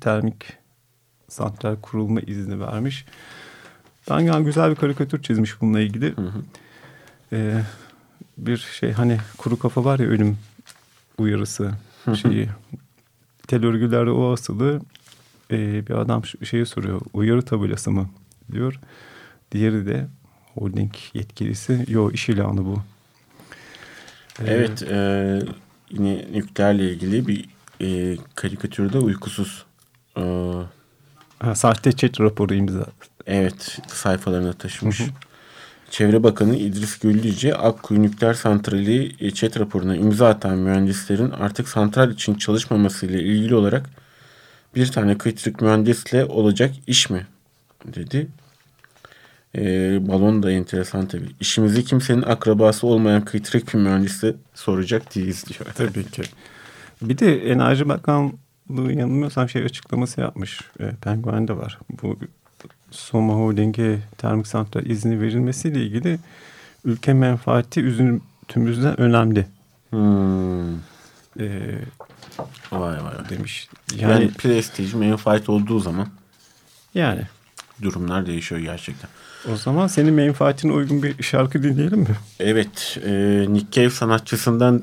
termik 0.00 0.52
santral 1.28 1.76
kurulma 1.82 2.20
izni 2.20 2.60
vermiş. 2.60 3.04
Ben 4.10 4.20
yani 4.20 4.44
güzel 4.44 4.70
bir 4.70 4.76
karikatür 4.76 5.22
çizmiş 5.22 5.60
bununla 5.60 5.80
ilgili. 5.80 6.16
Hı 6.16 6.22
hı. 6.22 6.42
Ee, 7.32 7.62
bir 8.38 8.56
şey 8.56 8.92
hani 8.92 9.18
kuru 9.38 9.58
kafa 9.58 9.84
var 9.84 9.98
ya 9.98 10.06
ölüm 10.06 10.38
uyarısı 11.18 11.72
şeyi. 12.22 12.48
Tel 13.46 13.64
örgülerde 13.64 14.10
o 14.10 14.32
asılı. 14.32 14.80
Ee, 15.50 15.86
bir 15.86 15.94
adam 15.94 16.22
şeyi 16.44 16.66
soruyor. 16.66 17.00
Uyarı 17.12 17.42
tabelası 17.42 17.90
mı? 17.90 18.10
Diyor. 18.52 18.80
Diğeri 19.52 19.86
de 19.86 20.06
holding 20.54 20.92
yetkilisi. 21.14 21.84
Yo 21.88 22.10
iş 22.10 22.28
ilanı 22.28 22.64
bu. 22.64 22.82
Ee, 24.40 24.44
Evet. 24.46 24.82
e, 24.82 25.38
yine 25.90 26.26
nükleerle 26.32 26.90
ilgili 26.90 27.26
bir 27.26 27.48
e, 27.80 28.16
karikatürde 28.34 28.98
uykusuz. 28.98 29.64
E, 30.16 30.22
ha, 31.38 31.54
sahte 31.54 31.92
chat 31.92 32.20
raporu 32.20 32.54
imza. 32.54 32.86
evet. 33.26 33.78
Sayfalarına 33.88 34.52
taşımış. 34.52 35.02
Çevre 35.90 36.22
Bakanı 36.22 36.56
İdris 36.56 36.98
Güllüce 36.98 37.54
Akkuyu 37.54 38.02
Nükleer 38.02 38.34
Santrali 38.34 39.32
ÇED 39.34 39.56
raporuna 39.60 39.96
imza 39.96 40.28
atan 40.28 40.58
mühendislerin 40.58 41.30
artık 41.30 41.68
santral 41.68 42.10
için 42.10 42.34
çalışmamasıyla 42.34 43.20
ilgili 43.20 43.54
olarak 43.54 43.90
bir 44.74 44.92
tane 44.92 45.18
kritik 45.18 45.60
mühendisle 45.60 46.24
olacak 46.24 46.74
iş 46.86 47.10
mi? 47.10 47.26
dedi. 47.84 48.28
E, 49.54 49.60
balon 50.08 50.42
da 50.42 50.50
enteresan 50.50 51.06
tabii. 51.06 51.28
İşimizi 51.40 51.84
kimsenin 51.84 52.22
akrabası 52.22 52.86
olmayan 52.86 53.24
kritik 53.24 53.74
bir 53.74 53.78
mühendise 53.78 54.34
soracak 54.54 55.14
değiliz 55.14 55.44
diyor. 55.48 55.70
Tabii 55.74 56.10
ki. 56.10 56.22
Bir 57.02 57.18
de 57.18 57.50
Enerji 57.50 57.88
Bakanlığı 57.88 58.92
yanılmıyorsam 58.92 59.48
şey 59.48 59.62
açıklaması 59.62 60.20
yapmış. 60.20 60.60
E, 60.80 60.90
Penguen'de 61.02 61.56
var. 61.56 61.78
Bu 62.02 62.18
Soma 62.90 63.34
Holding'e 63.34 63.98
termik 64.18 64.46
santral 64.46 64.86
izni 64.86 65.20
verilmesiyle 65.20 65.82
ilgili 65.82 66.18
ülke 66.84 67.12
menfaati 67.12 67.80
üzüntümüzden 67.80 69.00
önemli 69.00 69.46
Hmm. 69.90 70.74
e, 71.40 71.78
Vay 72.72 72.80
vay 72.80 73.04
vay. 73.04 73.28
demiş. 73.30 73.68
Yani, 73.96 74.12
Yani, 74.12 74.30
prestij, 74.30 74.94
menfaat 74.94 75.48
olduğu 75.48 75.78
zaman 75.80 76.08
yani 76.94 77.22
durumlar 77.82 78.26
değişiyor 78.26 78.60
gerçekten. 78.60 79.10
o 79.52 79.56
zaman 79.56 79.86
senin 79.86 80.14
menfaatine 80.14 80.72
uygun 80.72 81.02
bir 81.02 81.22
şarkı 81.22 81.62
dinleyelim 81.62 81.98
mi? 82.00 82.16
Evet, 82.40 82.98
e, 83.06 83.10
Nick 83.48 83.66
Cave 83.72 83.90
sanatçısından 83.90 84.82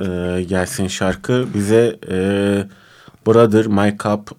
e, 0.00 0.42
gelsin 0.42 0.88
şarkı. 0.88 1.48
Bize 1.54 1.98
e, 2.10 2.16
Brother 3.26 3.66
My 3.66 3.98
Cup 3.98 4.30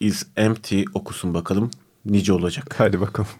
is 0.00 0.26
Empty 0.36 0.82
okusun 0.94 1.34
bakalım. 1.34 1.70
Nice 2.04 2.32
olacak. 2.32 2.74
Hadi 2.78 3.00
bakalım. 3.00 3.30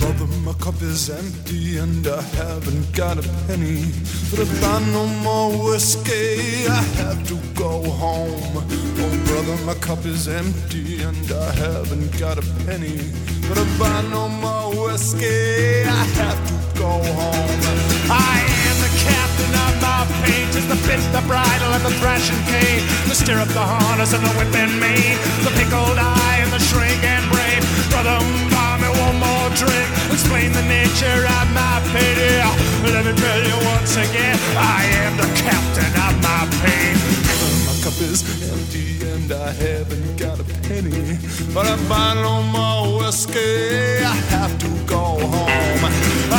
Brother, 0.00 0.26
my 0.46 0.52
cup 0.64 0.82
is 0.82 1.10
empty 1.10 1.80
and 1.80 2.06
I 2.06 2.22
haven't 2.36 2.96
got 2.96 3.18
a 3.18 3.46
penny. 3.46 3.84
But 4.30 4.40
if 4.40 4.64
I 4.64 4.92
no 4.92 5.06
more 5.24 5.52
whiskey, 5.72 6.68
I 6.68 6.82
have 7.02 7.28
to 7.28 7.34
go 7.56 7.90
home. 7.90 8.56
Oh, 8.56 9.26
brother, 9.26 9.56
my 9.66 9.74
cup 9.80 10.06
is 10.06 10.28
empty 10.28 11.02
and 11.02 11.32
I 11.32 11.50
haven't 11.52 12.20
got 12.20 12.38
a 12.38 12.42
penny. 12.64 13.00
If 13.50 13.80
I 13.80 14.02
no 14.10 14.28
more 14.28 14.68
whiskey, 14.84 15.84
I 15.88 16.04
have 16.20 16.40
to 16.48 16.78
go 16.78 16.90
home. 17.16 17.58
I 18.12 18.44
am 18.68 18.76
the 18.84 18.92
captain 19.08 19.52
of 19.64 19.72
my 19.80 19.98
just 20.52 20.68
the 20.68 20.76
bit, 20.84 21.00
the 21.16 21.22
bridle, 21.26 21.72
and 21.72 21.84
the 21.84 21.94
thrashing 21.96 22.36
cane, 22.44 22.84
the 23.08 23.14
stirrup, 23.14 23.48
the 23.48 23.64
harness, 23.64 24.12
and 24.12 24.22
the 24.24 24.32
whip 24.36 24.52
and 24.52 24.72
mane, 24.78 25.16
the 25.44 25.52
pickled 25.56 25.96
eye 25.96 26.38
and 26.44 26.52
the 26.52 26.60
shrink 26.60 27.00
and 27.04 27.24
brave. 27.32 27.64
Brother, 27.88 28.20
buy 28.52 28.76
me 28.84 28.90
one 29.00 29.16
more 29.16 29.48
drink, 29.56 29.88
explain 30.12 30.52
the 30.52 30.66
nature 30.68 31.24
of 31.24 31.46
my 31.56 31.80
pity. 31.94 32.44
Let 32.84 33.04
me 33.06 33.14
tell 33.16 33.40
you 33.48 33.56
once 33.72 33.96
again, 33.96 34.36
I 34.60 34.84
am 35.08 35.16
the 35.16 35.28
captain 35.40 35.92
of 36.04 36.14
my 36.20 36.42
pain. 36.60 36.96
My 37.64 37.74
cup 37.80 37.96
is 38.04 38.20
empty 38.44 38.97
and 39.18 39.32
I 39.32 39.50
haven't 39.52 40.16
got 40.16 40.38
a 40.40 40.44
penny. 40.66 41.18
But 41.54 41.66
I 41.66 42.14
no 42.14 42.42
more 42.42 42.98
whiskey, 43.00 44.02
I 44.04 44.16
have 44.34 44.54
to 44.58 44.68
go 44.86 45.04
home. 45.34 45.82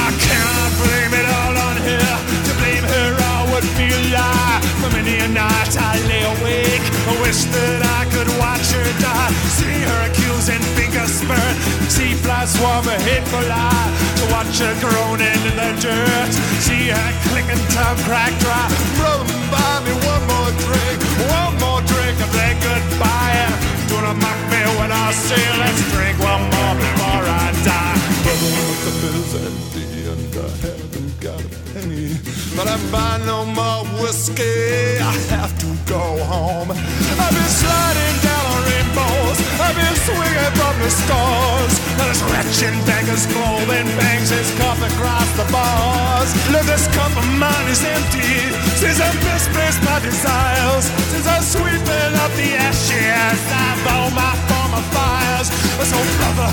I 0.05 0.09
cannot 0.25 0.71
blame 0.81 1.13
it 1.21 1.27
all 1.39 1.55
on 1.67 1.75
her. 1.87 2.09
To 2.47 2.53
blame 2.59 2.85
her, 2.93 3.11
I 3.33 3.38
For 3.59 4.89
many 4.95 5.19
a 5.19 5.27
night 5.27 5.75
I 5.75 5.99
lay 6.07 6.23
awake. 6.23 6.85
I 7.07 7.13
wish 7.19 7.43
that 7.51 7.81
I 7.83 8.07
could 8.07 8.31
watch 8.39 8.71
her 8.71 8.87
die. 9.03 9.31
See 9.59 9.83
her 9.83 10.01
accusing 10.07 10.63
fingers 10.79 11.19
burn. 11.27 11.55
See 11.91 12.15
flies 12.15 12.55
swarm 12.55 12.87
a 12.87 12.95
hateful 13.03 13.43
lie. 13.51 13.89
To 14.19 14.23
watch 14.31 14.55
her 14.63 14.71
groaning 14.79 15.43
in 15.43 15.55
the 15.59 15.71
dirt. 15.83 16.31
See 16.63 16.87
her 16.95 17.09
clicking 17.27 17.59
tongue 17.75 17.99
crack 18.07 18.31
dry. 18.39 18.67
Brother, 18.95 19.27
buy 19.51 19.83
me 19.83 19.93
one 20.07 20.23
more 20.31 20.51
drink. 20.63 20.97
One 21.27 21.53
more 21.59 21.81
drink 21.83 22.15
and 22.15 22.31
then 22.31 22.55
goodbye. 22.63 23.51
Do 23.91 23.99
not 23.99 24.15
mock 24.23 24.39
me 24.47 24.61
when 24.79 24.91
I 24.91 25.11
say 25.11 25.43
let's 25.59 25.83
drink 25.91 26.15
one 26.23 26.43
more 26.47 26.75
before 26.79 27.25
I 27.27 27.51
die. 27.67 28.18
My 28.29 28.75
cup 28.83 29.01
is 29.09 29.33
empty 29.35 29.87
and 30.05 30.31
I 30.37 30.49
haven't 30.61 31.13
got 31.19 31.41
a 31.41 31.49
penny. 31.73 32.13
But 32.55 32.67
I 32.67 32.77
buy 32.91 33.17
no 33.25 33.45
more 33.45 33.85
whiskey, 34.01 34.99
I 35.01 35.13
have 35.33 35.53
to 35.63 35.69
go 35.89 36.03
home. 36.23 36.69
I've 36.71 37.33
been 37.33 37.53
sliding 37.61 38.17
down 38.21 38.45
on 38.53 38.61
rainbows, 38.69 39.37
I've 39.57 39.75
been 39.75 39.97
swinging 40.05 40.53
from 40.59 40.75
the 40.77 40.91
stars. 40.91 41.73
Now 41.97 42.07
this 42.07 42.21
wretched 42.29 42.75
beggar's 42.85 43.25
clothing 43.25 43.89
bangs 43.97 44.29
his 44.29 44.51
cup 44.61 44.77
across 44.77 45.29
the 45.35 45.47
bars. 45.51 46.29
Look, 46.53 46.65
this 46.69 46.87
cup 46.93 47.13
of 47.17 47.27
mine 47.37 47.67
is 47.67 47.81
empty, 47.83 48.53
since 48.77 48.99
I've 49.01 49.17
misplaced 49.25 49.81
my 49.83 49.99
desires. 49.99 50.85
Since 51.11 51.27
I'm 51.27 51.43
sweeping 51.43 52.13
up 52.23 52.31
the 52.37 52.55
ashes, 52.55 53.41
I've 53.49 53.87
all 53.89 54.11
my 54.11 54.33
former 54.69 54.83
fires. 54.93 55.49
So 55.89 55.97
brother, 56.17 56.49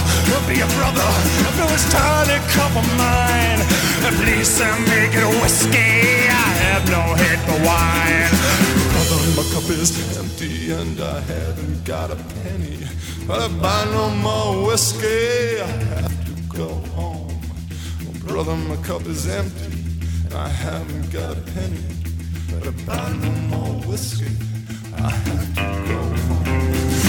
be 0.48 0.60
a 0.60 0.66
brother, 0.78 1.08
fill 1.56 1.68
this 1.68 1.90
tiny 1.92 2.38
cup 2.52 2.72
of 2.76 2.86
mine. 2.96 3.60
Please 4.22 4.60
uh, 4.60 4.78
make 4.88 5.14
it 5.14 5.42
whiskey, 5.42 6.28
I 6.28 6.48
have 6.64 6.88
no 6.88 7.02
head 7.14 7.38
for 7.46 7.58
wine. 7.66 8.30
Brother, 8.92 9.18
my 9.36 9.44
cup 9.52 9.68
is 9.70 10.16
empty 10.16 10.70
and 10.72 11.00
I 11.00 11.20
haven't 11.20 11.84
got 11.84 12.10
a 12.10 12.16
penny. 12.16 12.78
But 13.26 13.40
I 13.40 13.48
buy 13.48 13.84
no 13.90 14.10
more 14.10 14.66
whiskey, 14.68 15.60
I 15.60 15.66
have 15.66 16.24
to 16.26 16.56
go 16.56 16.68
home. 16.94 17.40
Brother, 18.24 18.56
my 18.56 18.76
cup 18.76 19.02
is 19.06 19.28
empty 19.28 19.82
and 20.24 20.34
I 20.34 20.48
haven't 20.48 21.10
got 21.12 21.36
a 21.36 21.40
penny. 21.40 21.84
But 22.50 22.68
I 22.68 22.70
buy 22.86 23.12
no 23.12 23.30
more 23.52 23.74
whiskey, 23.88 24.30
I 24.96 25.10
have 25.10 25.54
to 25.56 25.88
go 25.92 26.00
home. 26.28 26.46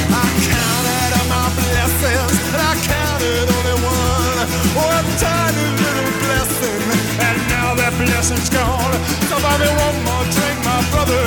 I 0.10 0.26
counted 0.50 0.78
all 0.78 0.87
my 1.29 1.48
blessings, 1.53 2.36
I 2.55 2.72
counted 2.84 3.48
only 3.51 3.77
one. 3.84 4.39
One 4.77 5.07
tiny 5.17 5.67
little 5.75 6.13
blessing, 6.24 6.81
and 7.19 7.38
now 7.50 7.74
that 7.75 7.93
blessing's 7.98 8.50
gone. 8.50 8.93
So 9.27 9.36
buy 9.41 9.57
me 9.57 9.69
one 9.69 9.98
more 10.05 10.25
drink, 10.29 10.57
my 10.63 10.81
brother, 10.93 11.17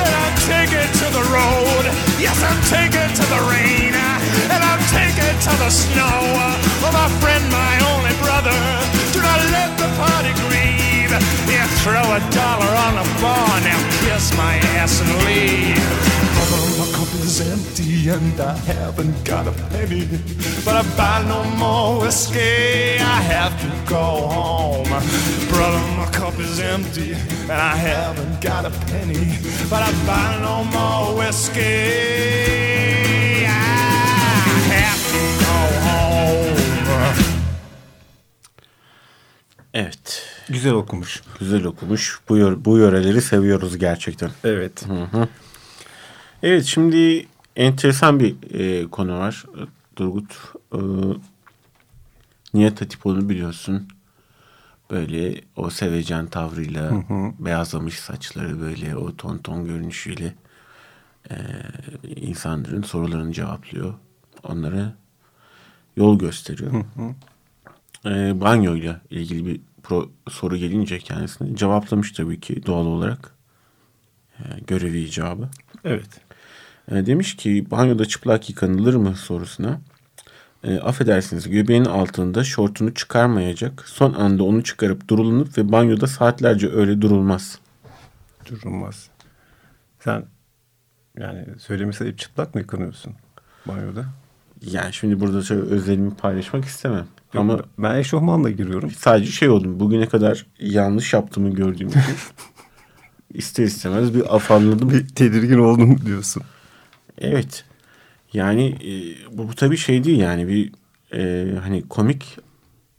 and 0.00 0.12
I'm 0.24 0.36
taking 0.48 0.88
to 1.04 1.06
the 1.12 1.24
road. 1.28 1.84
Yes, 2.16 2.40
I'm 2.40 2.60
taking 2.66 3.10
to 3.20 3.24
the 3.28 3.40
rain, 3.52 3.92
and 3.92 4.60
I'm 4.64 4.82
taking 4.88 5.36
to 5.36 5.52
the 5.60 5.70
snow. 5.70 6.18
Oh, 6.84 6.92
my 6.92 7.08
friend, 7.20 7.44
my 7.52 7.74
only 7.92 8.14
brother, 8.24 8.56
do 9.12 9.20
not 9.20 9.40
let 9.52 9.70
the 9.76 9.88
party 10.00 10.32
grieve. 10.48 11.12
Yeah, 11.52 11.68
throw 11.84 12.00
a 12.00 12.20
dollar 12.32 12.72
on 12.88 12.96
the 12.96 13.06
bar, 13.20 13.52
now 13.60 13.80
kiss 14.00 14.32
my 14.36 14.56
ass 14.80 15.04
and 15.04 15.12
leave. 15.28 16.23
Brother, 16.34 16.60
my 16.78 16.86
cup 16.96 17.10
is 17.24 17.40
empty 17.40 18.08
and 18.10 18.40
I 18.40 18.54
haven't 18.72 19.24
got 19.24 19.46
a 19.46 19.52
penny. 19.70 20.04
But 20.64 20.74
I 20.76 20.82
buy 20.96 21.18
no 21.28 21.44
more 21.62 22.00
whiskey, 22.02 22.98
I 23.00 23.20
have 23.34 23.54
to 23.64 23.68
go 23.94 24.06
home. 24.36 24.88
Brother, 25.52 25.82
my 26.00 26.06
cup 26.18 26.38
is 26.40 26.58
empty 26.60 27.12
and 27.52 27.58
I 27.72 27.76
haven't 27.76 28.40
got 28.48 28.64
a 28.66 28.70
penny. 28.90 29.24
But 29.70 29.82
I 29.88 29.92
buy 30.06 30.30
no 30.48 30.56
more 30.76 31.06
whiskey, 31.18 31.64
I 33.46 34.56
have 34.74 35.02
to 35.12 35.20
go 35.44 35.56
home. 35.88 36.54
Evet. 39.74 40.22
Güzel 40.48 40.72
okumuş. 40.72 41.22
Güzel 41.40 41.64
okumuş. 41.64 42.18
Bu, 42.28 42.38
yö- 42.38 42.64
bu 42.64 42.78
yöreleri 42.78 43.22
seviyoruz 43.22 43.78
gerçekten. 43.78 44.30
Evet. 44.44 44.84
Evet 46.44 46.64
şimdi 46.64 47.26
enteresan 47.56 48.20
bir 48.20 48.36
e, 48.60 48.90
konu 48.90 49.18
var. 49.18 49.44
Durgut. 49.96 50.52
E, 50.74 50.78
Nihat 52.54 52.80
Hatipoğlu'nu 52.80 53.28
biliyorsun. 53.28 53.88
Böyle 54.90 55.40
o 55.56 55.70
sevecen 55.70 56.26
tavrıyla 56.26 57.04
beyazlamış 57.38 57.98
saçları 58.00 58.60
böyle 58.60 58.96
o 58.96 59.16
ton 59.16 59.38
ton 59.38 59.64
görünüşüyle 59.64 60.34
e, 61.30 61.36
insanların 62.16 62.82
sorularını 62.82 63.32
cevaplıyor. 63.32 63.94
Onlara 64.42 64.96
yol 65.96 66.18
gösteriyor. 66.18 66.84
E, 68.06 68.40
banyoyla 68.40 69.00
ilgili 69.10 69.46
bir 69.46 69.60
pro- 69.82 70.08
soru 70.28 70.56
gelince 70.56 70.98
kendisine 70.98 71.56
cevaplamış 71.56 72.12
tabii 72.12 72.40
ki 72.40 72.66
doğal 72.66 72.86
olarak. 72.86 73.34
E, 74.38 74.42
görevi 74.66 74.98
icabı. 75.00 75.48
Evet. 75.84 76.23
E, 76.90 77.06
demiş 77.06 77.36
ki 77.36 77.66
banyoda 77.70 78.04
çıplak 78.06 78.50
yıkanılır 78.50 78.94
mı 78.94 79.16
sorusuna. 79.16 79.80
E, 80.64 80.78
affedersiniz 80.78 81.50
göbeğin 81.50 81.84
altında 81.84 82.44
şortunu 82.44 82.94
çıkarmayacak. 82.94 83.84
Son 83.88 84.12
anda 84.12 84.44
onu 84.44 84.62
çıkarıp 84.64 85.08
durulunup 85.08 85.58
ve 85.58 85.72
banyoda 85.72 86.06
saatlerce 86.06 86.70
öyle 86.72 87.00
durulmaz. 87.00 87.58
Durulmaz. 88.50 89.08
Sen 90.00 90.24
yani 91.18 91.44
söylemesi 91.58 92.04
hep 92.04 92.18
çıplak 92.18 92.54
mı 92.54 92.60
yıkanıyorsun 92.60 93.12
banyoda? 93.66 94.04
Yani 94.70 94.92
şimdi 94.92 95.20
burada 95.20 95.42
şöyle 95.42 95.62
özelimi 95.62 96.14
paylaşmak 96.14 96.64
istemem. 96.64 97.06
Ama 97.34 97.52
Ama 97.52 97.62
ben 97.78 97.94
eşofmanla 97.94 98.50
giriyorum. 98.50 98.90
sadece 98.90 99.30
şey 99.32 99.48
oldum. 99.48 99.80
Bugüne 99.80 100.08
kadar 100.08 100.46
yanlış 100.60 101.12
yaptığımı 101.12 101.50
gördüğüm 101.50 101.88
için 101.88 102.00
ister 103.34 103.64
istemez 103.64 104.14
bir 104.14 104.34
afalladım. 104.36 104.90
Bir 104.90 105.08
tedirgin 105.08 105.58
oldum 105.58 106.00
diyorsun. 106.06 106.42
Evet. 107.18 107.64
Yani 108.32 108.64
e, 108.66 108.90
bu, 109.38 109.48
bu 109.48 109.54
tabii 109.54 109.76
şey 109.76 110.04
değil 110.04 110.18
yani 110.20 110.48
bir 110.48 110.72
e, 111.18 111.50
hani 111.58 111.88
komik 111.88 112.38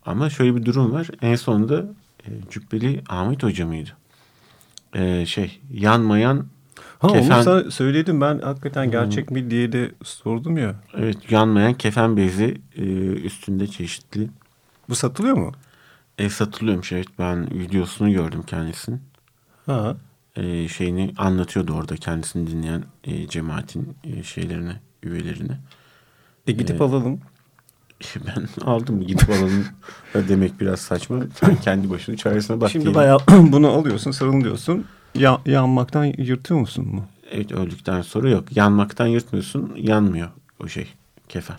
ama 0.06 0.30
şöyle 0.30 0.56
bir 0.56 0.64
durum 0.64 0.92
var. 0.92 1.08
En 1.22 1.34
sonunda 1.36 1.84
e, 2.26 2.28
Cübbeli 2.50 3.02
Ahmet 3.08 3.42
Hoca 3.42 3.66
mıydı? 3.66 3.90
E, 4.94 5.26
şey 5.26 5.60
yanmayan 5.72 6.46
Ha 6.98 7.08
Kefen- 7.08 7.34
onu 7.34 7.42
sana 7.42 7.70
söyledim 7.70 8.20
ben 8.20 8.38
hakikaten 8.38 8.90
gerçek 8.90 9.30
mi 9.30 9.50
diye 9.50 9.72
de 9.72 9.92
sordum 10.04 10.56
ya. 10.56 10.74
evet 10.94 11.30
yanmayan 11.32 11.74
kefen 11.74 12.16
bezi 12.16 12.60
e, 12.76 12.82
üstünde 13.12 13.66
çeşitli 13.66 14.28
Bu 14.88 14.94
satılıyor 14.94 15.36
mu? 15.36 15.52
e, 16.18 16.28
satılıyormuş 16.30 16.92
evet 16.92 17.06
ben 17.18 17.50
videosunu 17.50 18.12
gördüm 18.12 18.42
kendisinin. 18.46 19.00
Ha. 19.66 19.96
E, 20.36 20.68
şeyini 20.68 21.14
anlatıyordu 21.16 21.72
orada 21.72 21.96
kendisini 21.96 22.50
dinleyen 22.50 22.84
e, 23.04 23.28
cemaatin 23.28 23.96
e, 24.04 24.22
şeylerini 24.22 24.72
üyelerini. 25.02 25.52
E 26.46 26.52
gidip 26.52 26.82
alalım. 26.82 27.20
Ben 28.26 28.64
aldım 28.64 29.02
gidip 29.06 29.30
alalım 29.30 29.64
da 30.14 30.28
demek 30.28 30.60
biraz 30.60 30.80
saçma. 30.80 31.18
Sen 31.40 31.56
kendi 31.56 31.90
başına 31.90 32.16
çaresine 32.16 32.60
bak 32.60 32.70
Şimdi 32.70 32.84
diyelim. 32.84 33.00
bayağı 33.00 33.18
bunu 33.28 33.68
alıyorsun 33.68 34.10
sarılıyorsun. 34.10 34.84
Ya, 35.14 35.40
yanmaktan 35.46 36.04
yırtıyor 36.04 36.60
musun 36.60 36.88
mu? 36.88 37.04
Evet 37.30 37.52
öldükten 37.52 38.02
sonra 38.02 38.30
yok. 38.30 38.56
Yanmaktan 38.56 39.06
yırtmıyorsun. 39.06 39.72
Yanmıyor 39.76 40.28
o 40.62 40.68
şey. 40.68 40.86
Kefen. 41.28 41.56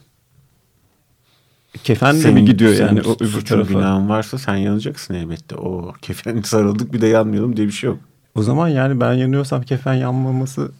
Kefen 1.83 2.23
de 2.23 2.31
mi 2.31 2.45
gidiyor 2.45 2.73
senin 2.73 2.87
yani 2.87 3.01
o 3.01 3.15
öbür 3.19 3.45
tarafa? 3.45 3.73
günahın 3.73 4.09
varsa 4.09 4.37
sen 4.37 4.55
yanacaksın 4.55 5.13
elbette. 5.13 5.55
O 5.55 5.93
kefen 6.01 6.41
sarıldık 6.45 6.93
bir 6.93 7.01
de 7.01 7.07
yanmayalım 7.07 7.57
diye 7.57 7.67
bir 7.67 7.71
şey 7.71 7.87
yok. 7.89 7.99
O 8.37 8.41
zaman 8.41 8.67
yani 8.67 8.99
ben 8.99 9.13
yanıyorsam 9.13 9.61
kefen 9.61 9.93
yanmaması 9.93 10.71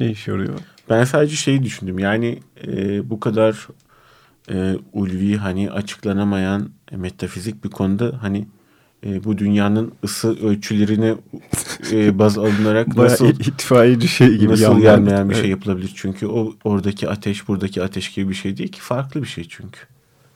ne 0.00 0.10
işe 0.10 0.30
yarıyor? 0.30 0.58
Ben 0.90 1.04
sadece 1.04 1.36
şeyi 1.36 1.62
düşündüm. 1.62 1.98
Yani 1.98 2.38
e, 2.66 3.10
bu 3.10 3.20
kadar 3.20 3.68
e, 4.50 4.76
ulvi 4.92 5.36
hani 5.36 5.70
açıklanamayan 5.70 6.70
e, 6.92 6.96
metafizik 6.96 7.64
bir 7.64 7.70
konuda 7.70 8.18
hani 8.22 8.46
e, 9.06 9.24
bu 9.24 9.38
dünyanın 9.38 9.92
ısı 10.04 10.46
ölçülerine 10.46 11.14
e, 11.92 12.18
baz 12.18 12.38
alınarak 12.38 12.86
nasıl 12.96 13.26
itfaiyeci 13.26 14.08
şey 14.08 14.36
gibi. 14.36 14.52
nasıl 14.52 14.80
gelmeyen 14.80 15.30
bir 15.30 15.34
şey 15.34 15.50
yapılabilir? 15.50 15.92
Çünkü 15.94 16.26
o 16.26 16.54
oradaki 16.64 17.08
ateş 17.08 17.48
buradaki 17.48 17.82
ateş 17.82 18.12
gibi 18.12 18.28
bir 18.30 18.34
şey 18.34 18.56
değil 18.56 18.72
ki. 18.72 18.80
Farklı 18.80 19.22
bir 19.22 19.28
şey 19.28 19.46
çünkü. 19.48 19.80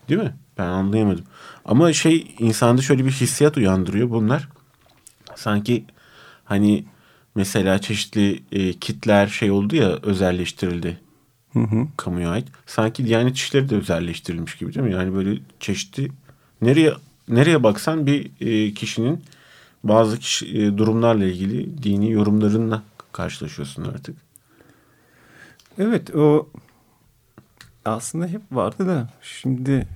Değil 0.09 0.21
mi? 0.21 0.35
Ben 0.59 0.67
anlayamadım. 0.67 1.25
Ama 1.65 1.93
şey 1.93 2.35
insanda 2.39 2.83
şöyle 2.83 3.05
bir 3.05 3.11
hissiyat 3.11 3.57
uyandırıyor 3.57 4.11
bunlar. 4.11 4.49
Sanki 5.35 5.85
hani 6.45 6.85
mesela 7.35 7.79
çeşitli 7.79 8.43
e, 8.53 8.73
kitler 8.73 9.27
şey 9.27 9.51
oldu 9.51 9.77
ya 9.77 9.89
özelleştirildi. 10.03 11.01
Hı 11.53 11.59
hı. 11.61 11.87
Kamuya 11.97 12.31
ait. 12.31 12.49
Sanki 12.67 13.07
Diyanet 13.07 13.37
İşleri 13.37 13.69
de 13.69 13.77
özelleştirilmiş 13.77 14.55
gibi 14.57 14.75
değil 14.75 14.87
mi? 14.87 14.93
Yani 14.93 15.15
böyle 15.15 15.41
çeşitli 15.61 16.11
nereye 16.63 16.93
nereye 17.29 17.63
baksan 17.63 18.07
bir 18.07 18.31
e, 18.41 18.75
kişinin 18.75 19.23
bazı 19.85 20.19
kişi, 20.19 20.59
e, 20.59 20.79
durumlarla 20.79 21.25
ilgili 21.25 21.83
dini 21.83 22.11
yorumlarınla 22.11 22.83
karşılaşıyorsun 23.13 23.85
artık. 23.85 24.17
Evet 25.79 26.15
o 26.15 26.49
aslında 27.85 28.27
hep 28.27 28.43
vardı 28.53 28.87
da 28.87 29.09
şimdi 29.23 29.87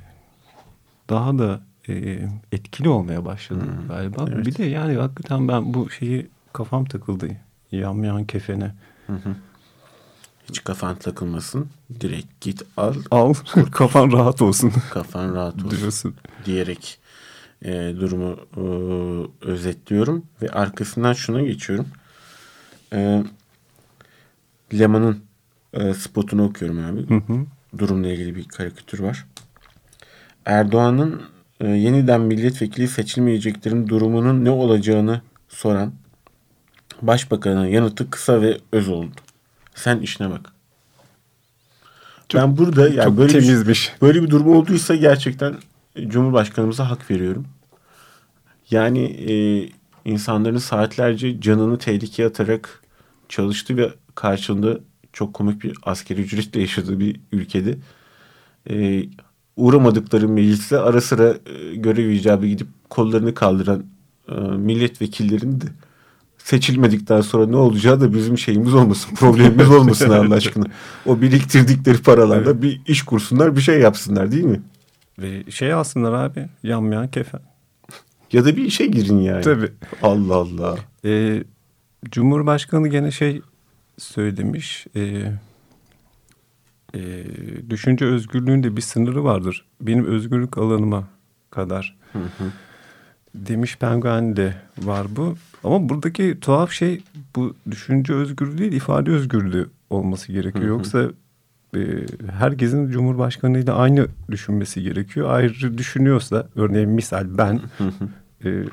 daha 1.11 1.39
da 1.39 1.61
e, 1.89 2.19
etkili 2.53 2.89
olmaya 2.89 3.25
başladı 3.25 3.65
galiba. 3.89 4.27
evet. 4.33 4.47
Bir 4.47 4.57
de 4.57 4.65
yani 4.65 4.97
hakikaten 4.97 5.49
ben 5.49 5.75
bu 5.75 5.91
şeyi 5.91 6.29
kafam 6.53 6.85
takıldı. 6.85 7.29
Yanmayan 7.73 8.25
kefene. 8.25 8.75
Hiç 10.49 10.65
kafan 10.65 10.97
takılmasın. 10.97 11.67
Direkt 12.01 12.41
git 12.41 12.63
al 12.77 12.95
Al 13.11 13.35
kafan 13.73 14.13
rahat 14.13 14.43
olsun 14.43 14.73
kafan 14.91 15.35
rahat 15.35 15.65
olsun 15.65 15.71
diyorsun. 15.71 16.15
diyerek 16.45 16.99
e, 17.65 17.71
durumu 18.01 18.37
e, 18.57 18.63
özetliyorum 19.47 20.25
ve 20.43 20.49
arkasından 20.49 21.13
şuna 21.13 21.43
geçiyorum. 21.43 21.87
E, 22.93 23.23
Leman'ın 24.79 25.25
e, 25.73 25.95
spotunu 25.95 26.45
okuyorum 26.45 26.85
abi. 26.85 27.09
Hı 27.09 27.15
hı. 27.15 27.47
Durumla 27.79 28.09
ilgili 28.09 28.37
bir 28.37 28.49
karikatür 28.49 28.99
var. 28.99 29.27
Erdoğan'ın 30.45 31.23
e, 31.61 31.69
yeniden 31.69 32.21
milletvekili 32.21 32.89
seçilmeyeceklerin 32.89 33.89
durumunun 33.89 34.45
ne 34.45 34.51
olacağını 34.51 35.23
soran 35.49 35.93
başbakanın 37.03 37.67
yanıtı 37.67 38.11
kısa 38.11 38.43
ve 38.43 38.59
öz 38.73 38.89
oldu. 38.89 39.15
Sen 39.75 39.99
işine 40.01 40.31
bak. 40.31 40.53
ben 42.35 42.57
burada 42.57 42.89
yani 42.89 43.05
Çok 43.05 43.17
böyle 43.19 43.35
bir, 43.35 43.41
temizmiş. 43.41 43.93
böyle 44.03 44.23
bir 44.23 44.31
durum 44.31 44.57
olduysa 44.57 44.95
gerçekten 44.95 45.55
Cumhurbaşkanımıza 46.07 46.91
hak 46.91 47.11
veriyorum. 47.11 47.47
Yani 48.71 49.05
e, 49.05 49.33
insanların 50.05 50.59
saatlerce 50.59 51.41
canını 51.41 51.79
tehlikeye 51.79 52.29
atarak 52.29 52.83
çalıştı 53.29 53.77
ve 53.77 53.93
karşılığında 54.15 54.79
çok 55.13 55.35
komik 55.35 55.63
bir 55.63 55.79
askeri 55.83 56.21
ücretle 56.21 56.61
yaşadığı 56.61 57.01
bir 57.01 57.21
ülkede 57.33 57.77
e, 58.71 59.05
uğramadıkları 59.57 60.29
mecliste 60.29 60.79
ara 60.79 61.01
sıra 61.01 61.35
e, 61.47 61.75
görev 61.75 62.09
icabı 62.09 62.47
gidip 62.47 62.69
kollarını 62.91 63.35
kaldıran 63.35 63.85
e, 64.29 64.35
milletvekillerin 64.41 65.61
de 65.61 65.67
seçilmedikten 66.49 67.21
sonra 67.21 67.47
ne 67.47 67.57
olacağı 67.57 68.01
da 68.01 68.15
bizim 68.15 68.39
şeyimiz 68.39 68.75
olmasın. 68.75 69.15
Problemimiz 69.15 69.71
olmasın 69.71 70.11
Allah 70.11 70.35
aşkına. 70.35 70.65
O 71.07 71.21
biriktirdikleri 71.21 71.99
paralarla 71.99 72.63
bir 72.63 72.81
iş 72.87 73.03
kursunlar 73.03 73.57
bir 73.57 73.61
şey 73.61 73.81
yapsınlar 73.81 74.33
değil 74.33 74.45
mi? 74.45 74.63
Ve 75.19 75.51
şey 75.51 75.73
alsınlar 75.73 76.13
abi 76.13 76.49
yanmayan 76.63 77.09
kefen. 77.09 77.41
Ya 78.33 78.45
da 78.45 78.57
bir 78.57 78.65
işe 78.65 78.87
girin 78.87 79.19
yani. 79.19 79.43
Tabii. 79.43 79.73
Allah 80.03 80.35
Allah. 80.35 80.77
Ee, 81.05 81.45
Cumhurbaşkanı 82.11 82.89
gene 82.89 83.11
şey 83.11 83.43
söylemiş. 83.99 84.87
E, 84.97 85.01
e, 86.95 87.25
düşünce 87.71 88.05
özgürlüğünde 88.05 88.77
bir 88.77 88.83
sınırı 88.83 89.25
vardır. 89.25 89.65
Benim 89.81 90.05
özgürlük 90.05 90.59
alanıma 90.59 91.09
kadar. 91.51 91.97
Demiş 93.35 93.77
Penguen'de 93.77 94.55
var 94.79 95.07
bu. 95.17 95.37
Ama 95.65 95.89
buradaki 95.89 96.39
tuhaf 96.41 96.73
şey 96.73 97.01
bu 97.37 97.55
düşünce 97.71 98.15
özgürlüğü 98.15 98.59
değil 98.59 98.73
ifade 98.73 99.11
özgürlüğü 99.11 99.67
olması 99.91 100.33
gerekiyor. 100.33 100.67
Yoksa 100.67 101.11
e, 101.77 101.81
herkesin 102.39 102.91
Cumhurbaşkanıyla 102.91 103.75
aynı 103.75 104.07
düşünmesi 104.31 104.83
gerekiyor. 104.83 105.31
Ayrı 105.31 105.79
düşünüyorsa 105.79 106.49
örneğin 106.57 106.91
misal 106.91 107.27
ben 107.39 107.61
e, 108.45 108.65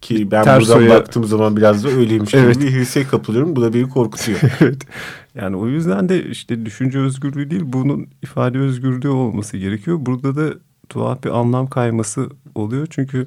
Ki 0.00 0.30
ben 0.30 0.44
Ters 0.44 0.68
buradan 0.68 0.88
baktığım 0.88 1.24
zaman 1.24 1.56
biraz 1.56 1.84
da 1.84 1.88
öyleymiş 1.88 2.34
Evet. 2.34 2.54
gibi 2.54 2.66
bir 2.66 2.80
hisse 2.80 3.04
kapılıyorum. 3.04 3.56
Bu 3.56 3.62
da 3.62 3.74
beni 3.74 3.88
korkutuyor. 3.88 4.40
evet. 4.60 4.82
Yani 5.34 5.56
o 5.56 5.68
yüzden 5.68 6.08
de 6.08 6.24
işte 6.24 6.66
düşünce 6.66 6.98
özgürlüğü 6.98 7.50
değil 7.50 7.62
bunun 7.64 8.06
ifade 8.22 8.58
özgürlüğü 8.58 9.08
olması 9.08 9.56
gerekiyor. 9.56 9.98
Burada 10.00 10.36
da 10.36 10.54
tuhaf 10.88 11.24
bir 11.24 11.38
anlam 11.38 11.66
kayması 11.66 12.28
oluyor. 12.54 12.86
Çünkü 12.90 13.26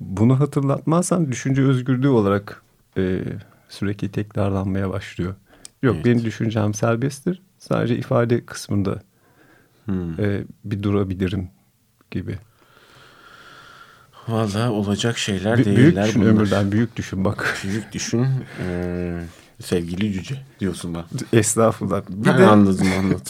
bunu 0.00 0.40
hatırlatmazsan 0.40 1.32
düşünce 1.32 1.62
özgürlüğü 1.62 2.08
olarak 2.08 2.62
e, 2.96 3.20
sürekli 3.68 4.12
tekrarlanmaya 4.12 4.90
başlıyor. 4.90 5.34
Yok 5.82 5.94
Evet. 5.94 6.04
benim 6.04 6.24
düşüncem 6.24 6.74
serbesttir. 6.74 7.42
Sadece 7.58 7.96
ifade 7.96 8.46
kısmında 8.46 9.02
Hmm. 9.84 10.20
e, 10.20 10.44
bir 10.64 10.82
durabilirim 10.82 11.48
gibi. 12.10 12.38
Vallahi 14.28 14.68
olacak 14.70 15.18
şeyler 15.18 15.58
Bü- 15.58 15.64
değiller 15.64 15.76
büyük 16.04 16.06
düşün 16.08 16.22
bunlar. 16.22 16.30
ömürden 16.32 16.72
büyük 16.72 16.96
düşün 16.96 17.24
bak. 17.24 17.56
Büyük 17.64 17.92
düşün. 17.92 18.26
Ee, 18.66 19.22
sevgili 19.60 20.12
Cüce 20.12 20.42
diyorsun 20.60 20.94
bana. 20.94 21.04
Estağfurullah. 21.32 22.02
Bir 22.08 22.26
Ben 22.26 22.38
de 22.38 22.46
anladım 22.46 22.86
anladım. 22.98 23.20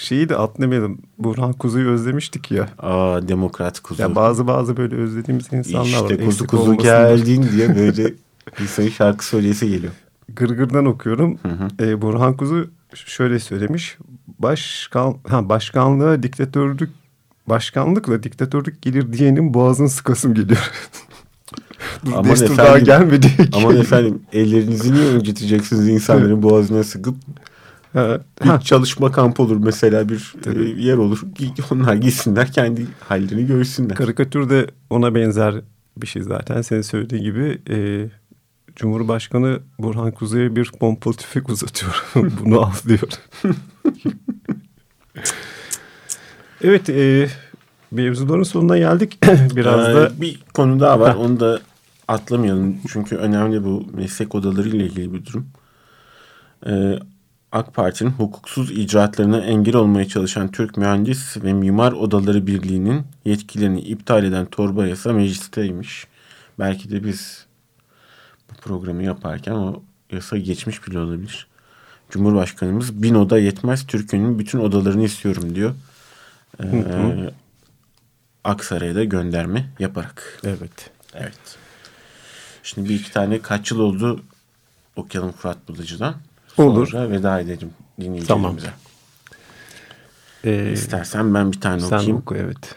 Şeyi 0.00 0.28
de 0.28 0.36
atlamayalım. 0.36 0.98
Burhan 1.18 1.52
Kuzu'yu 1.52 1.90
özlemiştik 1.90 2.50
ya. 2.50 2.68
Aa 2.78 3.28
demokrat 3.28 3.80
kuzu. 3.80 4.02
Ya 4.02 4.14
bazı 4.14 4.46
bazı 4.46 4.76
böyle 4.76 4.96
özlediğimiz 4.96 5.52
insanlar 5.52 6.00
var. 6.00 6.10
işte 6.10 6.24
kuzu 6.24 6.46
kuzu 6.46 6.76
geldin 6.76 7.48
diye 7.52 7.76
böyle 7.76 8.14
insanın 8.60 8.88
şarkı 8.88 9.26
söyleyesi 9.26 9.68
geliyor. 9.68 9.92
Gırgır'dan 10.36 10.86
okuyorum. 10.86 11.38
Ee, 11.80 12.02
Burhan 12.02 12.36
Kuzu 12.36 12.70
şöyle 12.94 13.38
söylemiş. 13.38 13.98
Başkan 14.38 15.16
ha 15.28 15.48
başkanlığa 15.48 16.22
diktatörlük 16.22 16.90
başkanlıkla 17.46 18.22
diktatörlük 18.22 18.82
gelir 18.82 19.12
diyenin 19.12 19.54
boğazını 19.54 19.88
sıkasım 19.88 20.34
geliyor. 20.34 20.70
Dur, 22.06 22.12
Aman 22.12 22.30
destur 22.30 22.56
daha 22.56 22.66
efendim. 22.66 22.84
gelmedi. 22.84 23.26
Aman 23.52 23.76
efendim 23.76 24.22
ellerinizi 24.32 24.94
niye 24.94 25.12
inciteceksiniz 25.12 25.88
insanların 25.88 26.42
boğazına 26.42 26.84
sıkıp 26.84 27.16
Ha, 27.92 28.20
bir 28.44 28.60
çalışma 28.60 29.12
kampı 29.12 29.42
olur 29.42 29.56
mesela 29.56 30.08
bir 30.08 30.34
Tabii. 30.42 30.64
e, 30.64 30.82
yer 30.82 30.96
olur. 30.96 31.22
Onlar 31.70 31.94
gitsinler 31.94 32.52
kendi 32.52 32.86
hallerini 33.08 33.46
görsünler. 33.46 33.96
karikatür 33.96 34.50
de 34.50 34.66
ona 34.90 35.14
benzer 35.14 35.54
bir 35.96 36.06
şey 36.06 36.22
zaten. 36.22 36.62
Senin 36.62 36.82
söylediğin 36.82 37.22
gibi 37.22 37.58
e, 37.70 37.76
Cumhurbaşkanı 38.76 39.60
Burhan 39.78 40.10
Kuzu'ya 40.12 40.56
bir 40.56 40.72
pompalı 40.80 41.14
tüfek 41.14 41.48
uzatıyor. 41.48 42.04
Bunu 42.14 42.60
al 42.60 42.72
diyor. 42.88 43.08
evet 46.64 46.90
e, 46.90 47.28
mevzuların 47.90 48.42
sonuna 48.42 48.78
geldik. 48.78 49.18
Biraz 49.56 49.88
Ee, 49.88 49.94
da 49.94 50.20
bir 50.20 50.42
konu 50.54 50.80
daha 50.80 51.00
var. 51.00 51.14
Onu 51.14 51.40
da 51.40 51.60
atlamayalım. 52.08 52.76
Çünkü 52.88 53.16
önemli 53.16 53.64
bu 53.64 53.86
meslek 53.92 54.34
odaları 54.34 54.68
ile 54.68 54.84
ilgili 54.84 55.12
bir 55.12 55.26
durum. 55.26 55.46
Ee, 56.66 56.98
AK 57.52 57.74
Parti'nin 57.74 58.10
hukuksuz 58.10 58.70
icraatlarına 58.70 59.40
engel 59.40 59.76
olmaya 59.76 60.08
çalışan 60.08 60.50
Türk 60.50 60.76
Mühendis 60.76 61.36
ve 61.36 61.52
Mimar 61.52 61.92
Odaları 61.92 62.46
Birliği'nin 62.46 63.06
yetkilerini 63.24 63.80
iptal 63.80 64.24
eden 64.24 64.46
torba 64.46 64.86
yasa 64.86 65.12
meclisteymiş. 65.12 66.06
Belki 66.58 66.90
de 66.90 67.04
biz 67.04 67.46
bu 68.50 68.54
programı 68.54 69.02
yaparken 69.02 69.52
o 69.52 69.82
yasa 70.12 70.36
geçmiş 70.36 70.86
bile 70.86 70.98
olabilir. 70.98 71.46
Cumhurbaşkanımız 72.10 73.02
bin 73.02 73.14
oda 73.14 73.38
yetmez 73.38 73.86
Türkiye'nin 73.86 74.38
bütün 74.38 74.58
odalarını 74.58 75.04
istiyorum 75.04 75.54
diyor. 75.54 75.74
Ee, 76.62 77.30
Aksaray'a 78.44 78.94
da 78.94 79.04
gönderme 79.04 79.70
yaparak. 79.78 80.40
evet. 80.44 80.90
Evet. 81.14 81.58
Şimdi 82.62 82.88
bir 82.88 82.94
iki 82.94 83.12
tane 83.12 83.42
kaç 83.42 83.70
yıl 83.70 83.78
oldu 83.78 84.20
okuyalım 84.96 85.32
Fırat 85.32 85.68
Bulucu'dan. 85.68 86.14
Olur. 86.62 86.86
Sonra 86.86 87.10
veda 87.10 87.40
edelim 87.40 87.70
dinleyicilerimize. 88.00 88.26
Tamam. 88.26 88.56
Ee, 90.44 90.72
İstersen 90.72 91.34
ben 91.34 91.52
bir 91.52 91.60
tane 91.60 91.80
sen 91.80 91.86
okuyayım. 91.96 92.16
oku 92.16 92.36
evet. 92.36 92.74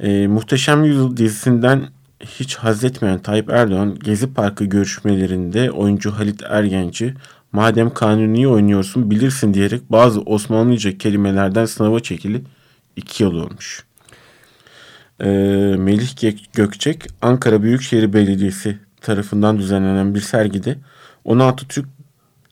Ee, 0.00 0.26
Muhteşem 0.26 0.84
Yüzyıl 0.84 1.16
dizisinden 1.16 1.82
hiç 2.20 2.56
haz 2.56 2.84
etmeyen 2.84 3.18
Tayyip 3.18 3.50
Erdoğan 3.50 3.94
Gezi 3.98 4.34
Parkı 4.34 4.64
görüşmelerinde 4.64 5.70
oyuncu 5.70 6.10
Halit 6.12 6.42
Ergenç'i 6.48 7.14
madem 7.52 7.94
kanuni 7.94 8.48
oynuyorsun 8.48 9.10
bilirsin 9.10 9.54
diyerek 9.54 9.92
bazı 9.92 10.20
Osmanlıca 10.20 10.98
kelimelerden 10.98 11.64
sınava 11.66 12.00
çekili 12.00 12.42
iki 12.96 13.22
yıl 13.22 13.32
olmuş. 13.34 13.84
Ee, 15.20 15.26
Melih 15.78 16.16
Gök- 16.20 16.52
Gökçek 16.52 17.06
Ankara 17.22 17.62
Büyükşehir 17.62 18.12
Belediyesi 18.12 18.78
tarafından 19.00 19.58
düzenlenen 19.58 20.14
bir 20.14 20.20
sergide 20.20 20.76
16 21.24 21.68
Türk 21.68 21.86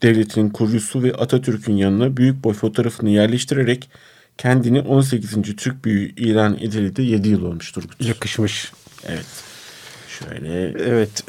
Devleti'nin 0.03 0.51
kurucusu 0.51 1.03
ve 1.03 1.12
Atatürk'ün 1.12 1.77
yanına 1.77 2.17
büyük 2.17 2.45
boy 2.45 2.55
fotoğrafını 2.55 3.11
yerleştirerek 3.11 3.91
kendini 4.38 4.81
18. 4.81 5.57
Türk 5.57 5.85
büyüğü 5.85 6.15
ilan 6.15 6.55
edildi 6.55 6.97
de 6.97 7.03
7 7.03 7.29
yıl 7.29 7.43
olmuş 7.43 7.73
Turgut. 7.73 8.01
Yakışmış. 8.01 8.73
Evet. 9.07 9.27
Şöyle 10.09 10.65
Evet. 10.65 11.25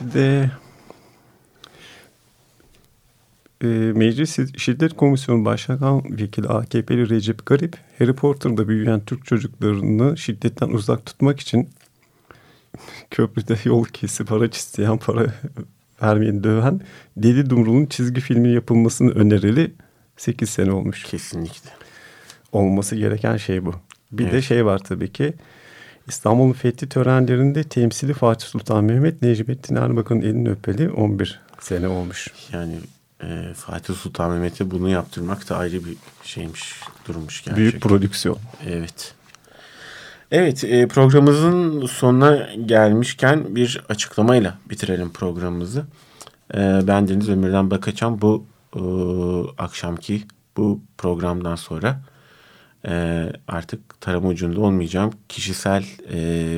Bir 0.00 0.12
de 0.12 0.50
e, 3.62 3.66
Meclis 3.66 4.38
Şiddet 4.56 4.96
Komisyonu 4.96 5.44
Başkan 5.44 6.18
Vekili 6.18 6.48
AKP'li 6.48 7.10
Recep 7.10 7.46
Garip, 7.46 7.76
Harry 7.98 8.14
Potter'da 8.14 8.68
büyüyen 8.68 9.00
Türk 9.04 9.26
çocuklarını 9.26 10.18
şiddetten 10.18 10.68
uzak 10.68 11.06
tutmak 11.06 11.40
için 11.40 11.70
köprüde 13.10 13.56
yol 13.64 13.84
kesip 13.84 14.32
araç 14.32 14.56
isteyen 14.56 14.98
para 14.98 15.26
vermeyen 16.02 16.44
döven 16.44 16.80
Deli 17.16 17.50
Dumrul'un 17.50 17.86
çizgi 17.86 18.20
filmi 18.20 18.48
yapılmasını 18.52 19.10
önerili 19.10 19.74
8 20.16 20.50
sene 20.50 20.72
olmuş. 20.72 21.02
kesinlikle. 21.02 21.70
Olması 22.52 22.96
gereken 22.96 23.36
şey 23.36 23.64
bu. 23.66 23.74
Bir 24.12 24.24
de 24.24 24.30
Evet. 24.30 24.44
şey 24.44 24.64
var 24.66 24.78
tabii 24.78 25.12
ki 25.12 25.34
İstanbul'un 26.08 26.52
fethi 26.52 26.88
törenlerinde 26.88 27.64
temsili 27.64 28.12
Fatih 28.14 28.46
Sultan 28.46 28.84
Mehmet 28.84 29.22
Necmettin 29.22 29.76
Erbakan'ın 29.76 30.20
elini 30.20 30.50
öpeli 30.50 30.90
11 30.90 31.40
sene 31.60 31.88
olmuş. 31.88 32.28
Yani 32.52 32.74
e, 33.22 33.54
Fatih 33.54 33.94
Sultan 33.94 34.30
Mehmet'e 34.30 34.70
bunu 34.70 34.88
yaptırmak 34.88 35.48
da 35.50 35.56
ayrı 35.56 35.84
bir 35.84 35.96
şeymiş, 36.22 36.74
durmuş 37.08 37.34
gerçekten. 37.44 37.56
Büyük 37.56 37.80
prodüksiyon. 37.80 38.38
Evet. 38.68 39.14
Evet 40.32 40.64
e, 40.64 40.88
programımızın 40.88 41.86
sonuna 41.86 42.48
gelmişken 42.66 43.56
bir 43.56 43.80
açıklamayla 43.88 44.58
bitirelim 44.70 45.12
programımızı. 45.12 45.84
E, 46.54 46.80
ben 46.86 47.08
Deniz 47.08 47.28
Ömür'den 47.28 47.70
Bakaçan 47.70 48.20
bu 48.20 48.44
e, 48.76 48.80
akşamki 49.58 50.22
bu 50.56 50.80
programdan 50.98 51.54
sonra 51.54 52.00
artık 53.48 54.00
tarama 54.00 54.28
ucunda 54.28 54.60
olmayacağım. 54.60 55.12
Kişisel 55.28 55.84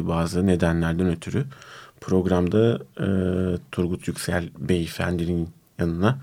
bazı 0.08 0.46
nedenlerden 0.46 1.06
ötürü 1.08 1.44
programda 2.00 2.78
Turgut 3.72 4.08
Yüksel 4.08 4.48
Beyefendinin 4.58 5.48
yanına 5.78 6.18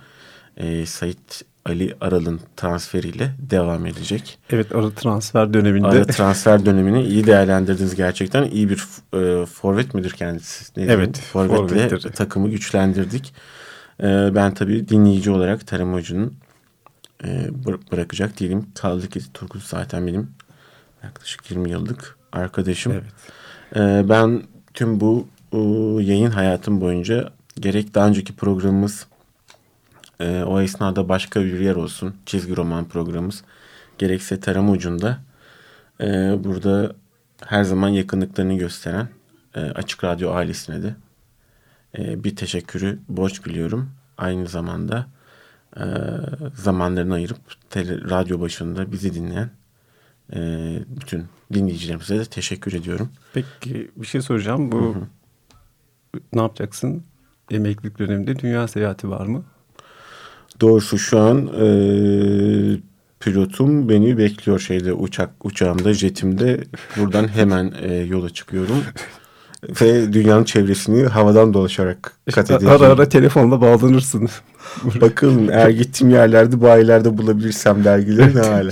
Sait 0.85 1.45
Ali 1.65 1.95
Aral'ın 2.01 2.39
transferiyle 2.57 3.31
devam 3.39 3.85
edecek. 3.85 4.39
Evet 4.49 4.75
ara 4.75 4.91
transfer 4.91 5.53
döneminde. 5.53 5.87
Ara 5.87 6.05
transfer 6.05 6.65
dönemini 6.65 7.03
iyi 7.03 7.27
değerlendirdiniz 7.27 7.95
gerçekten. 7.95 8.43
İyi 8.43 8.69
bir 8.69 8.83
e, 9.13 9.45
forvet 9.45 9.93
midir 9.93 10.11
kendisi? 10.11 10.79
Ne 10.79 10.83
evet. 10.83 11.19
Forvetle 11.19 11.55
forvettir. 11.55 12.11
takımı 12.11 12.49
güçlendirdik. 12.49 13.33
E, 14.03 14.35
ben 14.35 14.53
tabii 14.53 14.87
dinleyici 14.89 15.31
olarak 15.31 15.67
Tarım 15.67 15.93
Hoca'nın 15.93 16.33
e, 17.23 17.49
bırakacak 17.91 18.39
değilim. 18.39 18.65
Kaldı 18.75 19.09
ki 19.09 19.19
Turgut 19.33 19.63
zaten 19.63 20.07
benim 20.07 20.29
yaklaşık 21.03 21.51
20 21.51 21.69
yıllık 21.69 22.17
arkadaşım. 22.31 22.91
Evet. 22.91 23.03
E, 23.75 24.09
ben 24.09 24.43
tüm 24.73 24.99
bu 24.99 25.27
e, 25.53 25.57
yayın 26.03 26.31
hayatım 26.31 26.81
boyunca 26.81 27.29
gerek 27.59 27.93
daha 27.93 28.07
önceki 28.07 28.35
programımız 28.35 29.07
e, 30.21 30.43
o 30.43 30.61
esnada 30.61 31.09
başka 31.09 31.43
bir 31.43 31.59
yer 31.59 31.75
olsun 31.75 32.15
çizgi 32.25 32.57
roman 32.57 32.85
programımız 32.85 33.43
gerekse 33.97 34.39
tarama 34.39 34.71
ucunda 34.71 35.19
e, 36.01 36.05
burada 36.43 36.95
her 37.45 37.63
zaman 37.63 37.89
yakınlıklarını 37.89 38.57
gösteren 38.57 39.09
e, 39.55 39.59
Açık 39.59 40.03
Radyo 40.03 40.31
ailesine 40.31 40.83
de 40.83 40.95
e, 41.97 42.23
bir 42.23 42.35
teşekkürü 42.35 42.99
borç 43.09 43.45
biliyorum. 43.45 43.89
Aynı 44.17 44.47
zamanda 44.47 45.07
e, 45.77 45.83
zamanlarını 46.55 47.13
ayırıp 47.13 47.39
tele, 47.69 48.09
radyo 48.09 48.39
başında 48.39 48.91
bizi 48.91 49.13
dinleyen 49.13 49.49
e, 50.33 50.39
bütün 50.87 51.25
dinleyicilerimize 51.53 52.19
de 52.19 52.25
teşekkür 52.25 52.73
ediyorum. 52.73 53.09
Peki 53.33 53.91
bir 53.95 54.07
şey 54.07 54.21
soracağım. 54.21 54.71
Bu 54.71 54.81
hı 54.81 54.99
hı. 54.99 55.07
ne 56.33 56.41
yapacaksın? 56.41 57.03
Emeklilik 57.51 57.99
döneminde 57.99 58.39
dünya 58.39 58.67
seyahati 58.67 59.09
var 59.09 59.25
mı? 59.25 59.43
Doğrusu 60.59 60.97
şu 60.97 61.19
an 61.19 61.47
e, 61.47 61.65
pilotum 63.19 63.89
beni 63.89 64.17
bekliyor 64.17 64.59
şeyde 64.59 64.93
uçak 64.93 65.45
uçağımda 65.45 65.93
jetimde 65.93 66.63
buradan 66.97 67.27
hemen 67.27 67.73
e, 67.81 67.93
yola 67.95 68.29
çıkıyorum 68.29 68.83
ve 69.81 70.13
dünyanın 70.13 70.43
çevresini 70.43 71.05
havadan 71.05 71.53
dolaşarak 71.53 72.13
kat 72.31 72.51
edeceğim. 72.51 72.75
Ara 72.75 72.87
ara 72.91 73.09
telefonla 73.09 73.61
bağlanırsın. 73.61 74.29
Bakalım 75.01 75.49
eğer 75.49 75.69
gittiğim 75.69 76.13
yerlerde 76.13 76.61
bayilerde 76.61 77.17
bulabilirsem 77.17 77.83
dergileri 77.83 78.35
ne 78.35 78.41
hala. 78.41 78.71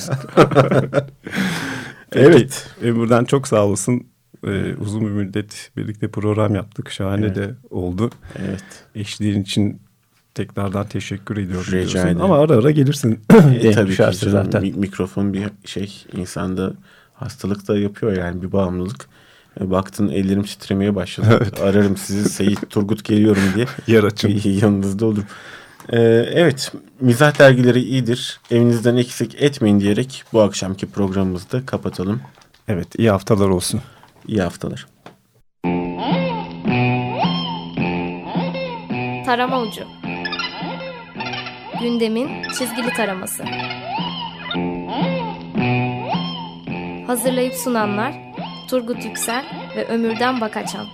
evet. 2.12 2.68
Buradan 2.84 3.26
çok 3.26 3.48
sağ 3.48 3.66
olasın. 3.66 4.04
Ee, 4.48 4.76
uzun 4.76 5.02
bir 5.02 5.12
müddet 5.12 5.72
birlikte 5.78 6.08
program 6.08 6.56
yaptık. 6.56 6.92
Şahane 6.92 7.26
evet. 7.26 7.36
de 7.36 7.56
oldu. 7.70 8.10
Evet. 8.36 8.64
Eşliğin 8.96 9.42
için 9.42 9.82
tekrardan 10.40 10.88
teşekkür 10.88 11.38
ediyorum. 11.38 11.72
Rica 11.72 12.02
ederim. 12.02 12.22
Ama 12.22 12.40
ara 12.40 12.54
ara 12.54 12.72
gelirsin. 12.72 13.20
e, 13.62 13.72
tabii 13.76 13.96
ki 13.96 14.30
zaten. 14.30 14.64
mikrofon 14.64 15.34
bir 15.34 15.50
şey 15.66 16.06
insanda 16.18 16.74
hastalık 17.14 17.68
da 17.68 17.78
yapıyor 17.78 18.18
yani 18.18 18.42
bir 18.42 18.52
bağımlılık. 18.52 19.06
E, 19.62 19.72
baktın 19.72 20.10
ellerim 20.10 20.44
titremeye 20.44 20.96
başladı. 20.96 21.28
Evet. 21.42 21.62
Ararım 21.62 21.98
sizi 21.98 22.30
Seyit 22.30 22.70
Turgut 22.70 23.04
geliyorum 23.04 23.42
diye. 23.56 23.66
Yer 23.98 24.04
açın. 24.04 24.42
Yanınızda 24.44 25.06
olurum. 25.06 25.26
Ee, 25.90 26.00
evet 26.34 26.72
mizah 27.02 27.40
dergileri 27.40 27.82
iyidir. 27.82 28.40
Evinizden 28.52 28.96
eksik 28.96 29.42
etmeyin 29.42 29.80
diyerek 29.80 30.24
bu 30.34 30.42
akşamki 30.42 30.92
programımızı 30.92 31.52
da 31.52 31.66
kapatalım. 31.66 32.22
Evet 32.68 32.88
iyi 32.98 33.10
haftalar 33.10 33.50
olsun. 33.50 33.82
İyi 34.28 34.42
haftalar. 34.42 34.88
Tarama 39.26 39.62
Ucu 39.62 39.99
Gündemin 41.82 42.44
çizgili 42.44 42.94
taraması. 42.94 43.44
Hazırlayıp 47.08 47.54
sunanlar 47.54 48.14
Turgut 48.70 49.06
Yüksel 49.06 49.46
ve 49.76 49.86
Ömürden 49.88 50.42
Bakaçan 50.42 50.86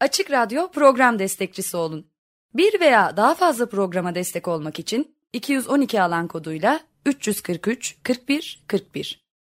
Açık 0.00 0.30
Radyo 0.30 0.70
program 0.70 1.18
destekçisi 1.18 1.76
olun. 1.76 2.06
Bir 2.54 2.80
veya 2.80 3.16
daha 3.16 3.34
fazla 3.34 3.68
programa 3.68 4.14
destek 4.14 4.48
olmak 4.48 4.78
için 4.78 5.16
212 5.32 6.02
alan 6.02 6.28
koduyla 6.28 6.80
343 7.06 7.96
41 8.02 8.64
41 8.66 9.21